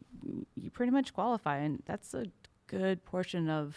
you 0.56 0.70
pretty 0.70 0.92
much 0.92 1.12
qualify, 1.12 1.58
and 1.58 1.82
that's 1.86 2.14
a 2.14 2.26
good 2.66 3.04
portion 3.04 3.48
of 3.50 3.76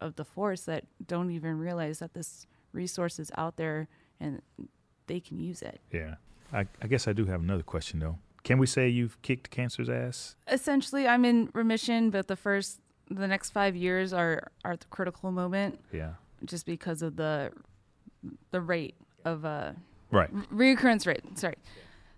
of 0.00 0.16
the 0.16 0.24
force 0.24 0.62
that 0.62 0.84
don't 1.06 1.30
even 1.30 1.58
realize 1.58 1.98
that 1.98 2.14
this 2.14 2.46
resource 2.72 3.18
is 3.18 3.30
out 3.36 3.56
there 3.56 3.86
and 4.18 4.40
they 5.08 5.20
can 5.20 5.38
use 5.38 5.60
it. 5.60 5.78
Yeah. 5.92 6.14
I, 6.54 6.66
I 6.80 6.86
guess 6.86 7.06
I 7.06 7.12
do 7.12 7.26
have 7.26 7.42
another 7.42 7.62
question 7.62 7.98
though. 8.00 8.18
Can 8.42 8.56
we 8.58 8.66
say 8.66 8.88
you've 8.88 9.20
kicked 9.20 9.50
cancer's 9.50 9.90
ass? 9.90 10.36
essentially 10.50 11.06
i'm 11.06 11.24
in 11.26 11.50
remission 11.52 12.08
but 12.08 12.28
the 12.28 12.36
first 12.36 12.80
the 13.10 13.28
next 13.28 13.50
five 13.50 13.76
years 13.76 14.14
are 14.14 14.50
are 14.64 14.76
the 14.76 14.86
critical 14.86 15.30
moment 15.30 15.78
Yeah. 15.92 16.14
just 16.46 16.64
because 16.64 17.02
of 17.02 17.16
the 17.16 17.52
the 18.50 18.60
rate 18.62 18.94
of 19.24 19.44
a 19.44 19.76
Right. 20.10 20.28
re- 20.50 20.74
reoccurrence 20.74 21.06
rate 21.06 21.38
sorry 21.38 21.56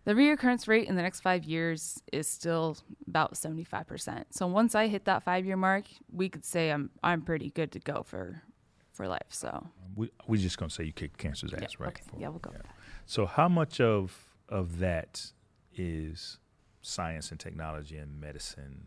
the 0.04 0.14
reoccurrence 0.14 0.66
rate 0.66 0.88
in 0.88 0.96
the 0.96 1.02
next 1.02 1.20
five 1.20 1.44
years 1.44 2.02
is 2.12 2.26
still 2.26 2.76
about 3.06 3.34
75% 3.34 4.24
so 4.30 4.46
once 4.46 4.74
i 4.74 4.86
hit 4.88 5.04
that 5.04 5.22
five 5.22 5.44
year 5.44 5.56
mark 5.56 5.84
we 6.10 6.28
could 6.28 6.44
say 6.44 6.70
i'm 6.70 6.90
i'm 7.02 7.22
pretty 7.22 7.50
good 7.50 7.70
to 7.72 7.78
go 7.78 8.02
for 8.02 8.42
for 8.92 9.06
life 9.08 9.26
so 9.30 9.68
We 9.94 10.10
we're 10.26 10.40
just 10.40 10.58
gonna 10.58 10.70
say 10.70 10.84
you 10.84 10.92
kicked 10.92 11.18
cancer's 11.18 11.52
yeah, 11.52 11.64
ass, 11.64 11.78
right? 11.78 11.88
okay. 11.88 12.02
yeah 12.18 12.28
we'll 12.28 12.38
go 12.38 12.50
that. 12.50 12.66
So 13.06 13.26
how 13.26 13.48
much 13.48 13.80
of 13.80 14.36
of 14.48 14.78
that 14.78 15.32
is 15.74 16.38
science 16.80 17.30
and 17.30 17.38
technology 17.38 17.96
and 17.96 18.20
medicine 18.20 18.86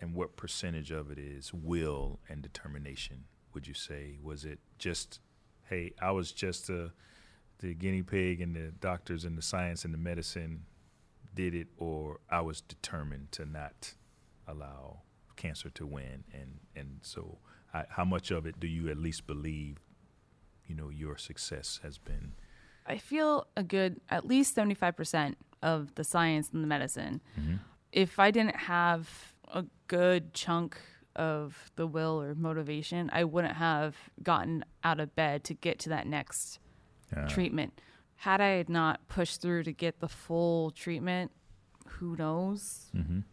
and 0.00 0.14
what 0.14 0.36
percentage 0.36 0.90
of 0.90 1.10
it 1.10 1.18
is 1.18 1.52
will 1.54 2.18
and 2.28 2.42
determination 2.42 3.24
would 3.54 3.66
you 3.66 3.74
say 3.74 4.18
was 4.22 4.44
it 4.44 4.58
just 4.78 5.20
hey 5.68 5.92
I 6.00 6.10
was 6.10 6.32
just 6.32 6.68
a 6.70 6.92
the 7.58 7.74
guinea 7.74 8.02
pig 8.02 8.40
and 8.40 8.54
the 8.54 8.72
doctors 8.80 9.24
and 9.24 9.36
the 9.36 9.42
science 9.42 9.84
and 9.84 9.94
the 9.94 9.98
medicine 9.98 10.64
did 11.34 11.54
it 11.54 11.68
or 11.76 12.20
I 12.30 12.40
was 12.40 12.60
determined 12.60 13.32
to 13.32 13.46
not 13.46 13.94
allow 14.46 15.02
cancer 15.36 15.70
to 15.70 15.86
win. 15.86 16.24
And 16.32 16.60
and 16.74 16.98
so 17.02 17.38
I, 17.72 17.84
how 17.90 18.04
much 18.04 18.30
of 18.30 18.46
it 18.46 18.58
do 18.58 18.66
you 18.66 18.88
at 18.88 18.96
least 18.96 19.26
believe 19.26 19.76
you 20.66 20.74
know 20.74 20.88
your 20.88 21.16
success 21.16 21.80
has 21.82 21.98
been? 21.98 22.32
I 22.86 22.98
feel 22.98 23.46
a 23.56 23.62
good 23.62 24.00
at 24.10 24.26
least 24.26 24.56
75% 24.56 25.34
of 25.62 25.94
the 25.94 26.04
science 26.04 26.50
and 26.52 26.62
the 26.62 26.68
medicine. 26.68 27.20
Mm-hmm. 27.38 27.56
If 27.92 28.18
I 28.18 28.30
didn't 28.30 28.56
have 28.56 29.34
a 29.52 29.64
good 29.86 30.34
chunk 30.34 30.78
of 31.14 31.70
the 31.76 31.86
will 31.86 32.20
or 32.20 32.34
motivation, 32.34 33.10
I 33.12 33.24
wouldn't 33.24 33.56
have 33.56 33.96
gotten 34.22 34.64
out 34.84 35.00
of 35.00 35.14
bed 35.16 35.44
to 35.44 35.54
get 35.54 35.78
to 35.80 35.88
that 35.88 36.06
next 36.06 36.58
Yeah. 37.14 37.26
treatment. 37.26 37.80
Had 38.16 38.40
I 38.40 38.64
not 38.68 39.06
pushed 39.08 39.40
through 39.42 39.64
to 39.64 39.72
get 39.72 40.00
the 40.00 40.08
full 40.08 40.70
treatment, 40.70 41.30
who 41.86 42.16
knows? 42.16 42.90
Mhm. 42.94 43.24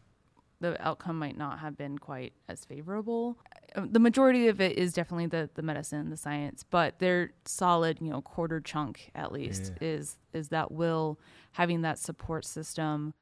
The 0.59 0.81
outcome 0.85 1.19
might 1.19 1.37
not 1.37 1.59
have 1.59 1.75
been 1.77 1.97
quite 1.97 2.33
as 2.47 2.63
favorable. 2.63 3.37
Uh, 3.75 3.85
The 3.89 3.99
majority 3.99 4.47
of 4.47 4.61
it 4.61 4.77
is 4.77 4.93
definitely 4.93 5.25
the, 5.27 5.49
the 5.55 5.61
medicine, 5.61 6.09
the 6.09 6.17
science, 6.17 6.63
but 6.63 6.99
their 6.99 7.31
solid, 7.45 7.99
you 8.01 8.09
know, 8.09 8.21
quarter 8.21 8.61
chunk 8.61 9.11
at 9.15 9.31
least 9.31 9.73
Yeah. 9.81 9.87
is 9.89 10.17
is 10.33 10.49
that 10.49 10.71
will 10.71 11.19
having 11.53 11.81
that 11.81 11.99
support 11.99 12.45
system. 12.45 13.13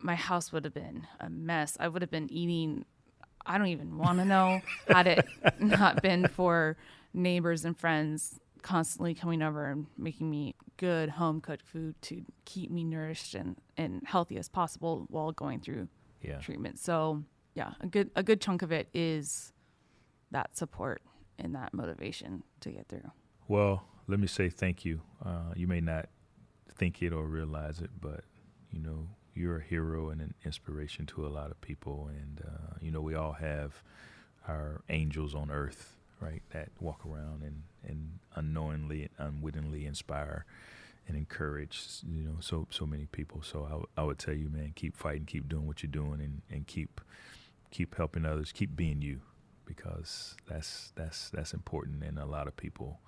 My 0.00 0.14
house 0.16 0.52
would 0.52 0.64
have 0.64 0.74
been 0.74 1.06
a 1.20 1.28
mess. 1.30 1.76
I 1.80 1.88
would 1.88 2.02
have 2.02 2.10
been 2.10 2.30
eating. 2.32 2.84
I 3.46 3.58
don't 3.58 3.68
even 3.68 3.96
want 3.98 4.18
to 4.18 4.24
know 4.24 4.60
had 4.88 5.06
it 5.06 5.26
not 5.60 6.02
been 6.02 6.26
for 6.28 6.76
neighbors 7.14 7.64
and 7.64 7.76
friends 7.78 8.38
constantly 8.62 9.14
coming 9.14 9.42
over 9.42 9.66
and 9.66 9.86
making 9.96 10.30
me 10.30 10.54
good 10.76 11.10
home 11.10 11.40
cooked 11.40 11.66
food 11.66 11.94
to 12.02 12.24
keep 12.44 12.70
me 12.70 12.84
nourished 12.84 13.34
and, 13.34 13.56
and 13.76 14.02
healthy 14.04 14.36
as 14.38 14.48
possible 14.48 15.06
while 15.08 15.32
going 15.32 15.60
through 15.60 15.88
Yeah. 16.22 16.38
treatment. 16.38 16.78
So 16.78 17.24
yeah, 17.54 17.72
a 17.80 17.86
good 17.86 18.10
a 18.14 18.22
good 18.22 18.40
chunk 18.40 18.62
of 18.62 18.70
it 18.72 18.88
is 18.94 19.52
that 20.30 20.56
support 20.56 21.02
and 21.38 21.54
that 21.54 21.72
motivation 21.74 22.42
to 22.60 22.70
get 22.70 22.88
through. 22.88 23.10
Well, 23.48 23.82
let 24.06 24.20
me 24.20 24.26
say 24.26 24.48
thank 24.50 24.84
you. 24.84 25.00
Uh, 25.24 25.52
you 25.56 25.66
may 25.66 25.80
not 25.80 26.08
think 26.76 27.02
it 27.02 27.12
or 27.12 27.24
realize 27.26 27.80
it, 27.80 27.90
but 28.00 28.24
you 28.70 28.80
know 28.80 29.08
you're 29.34 29.58
a 29.58 29.62
hero 29.62 30.10
and 30.10 30.20
an 30.20 30.34
inspiration 30.44 31.06
to 31.06 31.26
a 31.26 31.28
lot 31.28 31.50
of 31.50 31.60
people, 31.60 32.08
and 32.08 32.40
uh, 32.46 32.74
you 32.80 32.90
know 32.90 33.00
we 33.00 33.14
all 33.14 33.32
have 33.32 33.82
our 34.46 34.80
angels 34.88 35.34
on 35.34 35.50
earth, 35.50 35.96
right? 36.20 36.42
That 36.50 36.68
walk 36.80 37.04
around 37.06 37.42
and 37.42 37.62
and 37.86 38.18
unknowingly 38.34 39.02
and 39.02 39.10
unwittingly 39.18 39.86
inspire 39.86 40.44
and 41.06 41.16
encourage, 41.16 41.80
you 42.06 42.22
know, 42.22 42.36
so 42.40 42.66
so 42.70 42.86
many 42.86 43.06
people. 43.06 43.42
So 43.42 43.86
I, 43.96 44.02
would 44.02 44.18
tell 44.18 44.34
you, 44.34 44.48
man, 44.48 44.72
keep 44.74 44.96
fighting, 44.96 45.24
keep 45.24 45.48
doing 45.48 45.66
what 45.66 45.82
you're 45.82 45.90
doing, 45.90 46.20
and 46.20 46.42
and 46.50 46.66
keep 46.66 47.00
keep 47.70 47.96
helping 47.96 48.24
others, 48.24 48.52
keep 48.52 48.76
being 48.76 49.02
you, 49.02 49.20
because 49.64 50.36
that's 50.46 50.92
that's 50.94 51.30
that's 51.30 51.54
important, 51.54 52.02
and 52.04 52.18
a 52.18 52.26
lot 52.26 52.46
of 52.46 52.56
people 52.56 53.00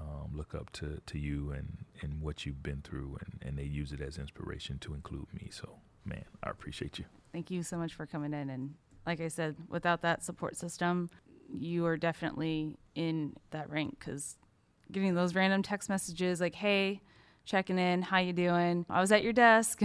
um, 0.00 0.30
look 0.34 0.54
up 0.54 0.70
to, 0.72 1.00
to 1.06 1.18
you 1.18 1.52
and, 1.52 1.84
and 2.02 2.20
what 2.20 2.44
you've 2.44 2.62
been 2.62 2.82
through, 2.82 3.18
and, 3.20 3.48
and 3.48 3.58
they 3.58 3.64
use 3.64 3.92
it 3.92 4.00
as 4.00 4.18
inspiration 4.18 4.78
to 4.80 4.94
include 4.94 5.26
me. 5.32 5.48
So, 5.50 5.76
man, 6.04 6.24
I 6.42 6.50
appreciate 6.50 6.98
you. 6.98 7.06
Thank 7.32 7.50
you 7.50 7.62
so 7.62 7.76
much 7.76 7.94
for 7.94 8.06
coming 8.06 8.32
in. 8.32 8.50
And 8.50 8.74
like 9.06 9.20
I 9.20 9.28
said, 9.28 9.56
without 9.68 10.02
that 10.02 10.22
support 10.22 10.56
system, 10.56 11.10
you 11.58 11.86
are 11.86 11.96
definitely 11.96 12.76
in 12.94 13.34
that 13.50 13.70
rank 13.70 13.96
because 13.98 14.36
getting 14.92 15.14
those 15.14 15.34
random 15.34 15.62
text 15.62 15.88
messages 15.88 16.40
like, 16.40 16.54
hey, 16.54 17.00
checking 17.44 17.78
in, 17.78 18.02
how 18.02 18.18
you 18.18 18.32
doing? 18.32 18.84
I 18.90 19.00
was 19.00 19.12
at 19.12 19.22
your 19.22 19.32
desk, 19.32 19.80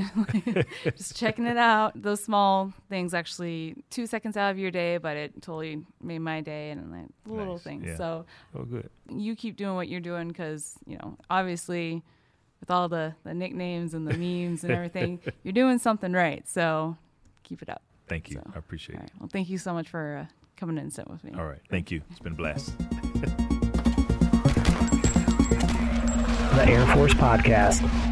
just 0.98 1.16
checking 1.16 1.46
it 1.46 1.58
out. 1.58 2.00
Those 2.02 2.24
small 2.24 2.74
things 2.90 3.14
actually 3.14 3.76
two 3.90 4.08
seconds 4.08 4.36
out 4.38 4.50
of 4.52 4.58
your 4.58 4.72
day, 4.72 4.98
but 4.98 5.16
it 5.18 5.42
totally 5.42 5.84
made 6.02 6.20
my 6.20 6.42
day 6.42 6.72
and 6.72 6.92
like 6.92 7.06
little 7.26 7.54
Nice, 7.54 7.64
things. 7.64 7.86
yeah. 7.88 7.98
So 7.98 8.26
Oh, 8.56 8.64
good. 8.64 8.90
you 9.10 9.36
keep 9.36 9.58
doing 9.58 9.76
what 9.76 9.88
you're 9.90 10.00
doing 10.00 10.28
because 10.28 10.76
you 10.88 10.98
know 10.98 11.18
obviously 11.30 12.02
with 12.60 12.72
all 12.72 12.90
the 12.90 13.14
the 13.24 13.34
nicknames 13.34 13.94
and 13.94 14.08
the 14.08 14.18
memes 14.18 14.64
and 14.64 14.74
everything, 14.74 15.20
you're 15.44 15.54
doing 15.54 15.78
something 15.78 16.14
right. 16.14 16.48
So 16.48 16.98
keep 17.44 17.62
it 17.62 17.70
up. 17.70 17.82
Thank 18.08 18.30
you. 18.30 18.38
So, 18.44 18.52
I 18.56 18.58
appreciate 18.60 18.98
All 19.00 19.06
it. 19.06 19.12
Well, 19.20 19.30
thank 19.32 19.50
you 19.50 19.58
so 19.58 19.72
much 19.74 19.88
for 19.88 20.28
uh, 20.28 20.34
coming 20.62 20.78
in 20.78 20.84
and 20.84 20.94
sitting 20.94 21.12
with 21.12 21.24
me. 21.24 21.32
All 21.36 21.48
right. 21.48 21.58
Thank 21.72 21.90
you. 21.90 22.04
It's 22.12 22.20
been 22.20 22.34
a 22.34 22.36
blast. 22.36 22.78
The 26.56 26.66
Air 26.68 26.86
Force 26.96 27.16
Podcast. 27.16 28.11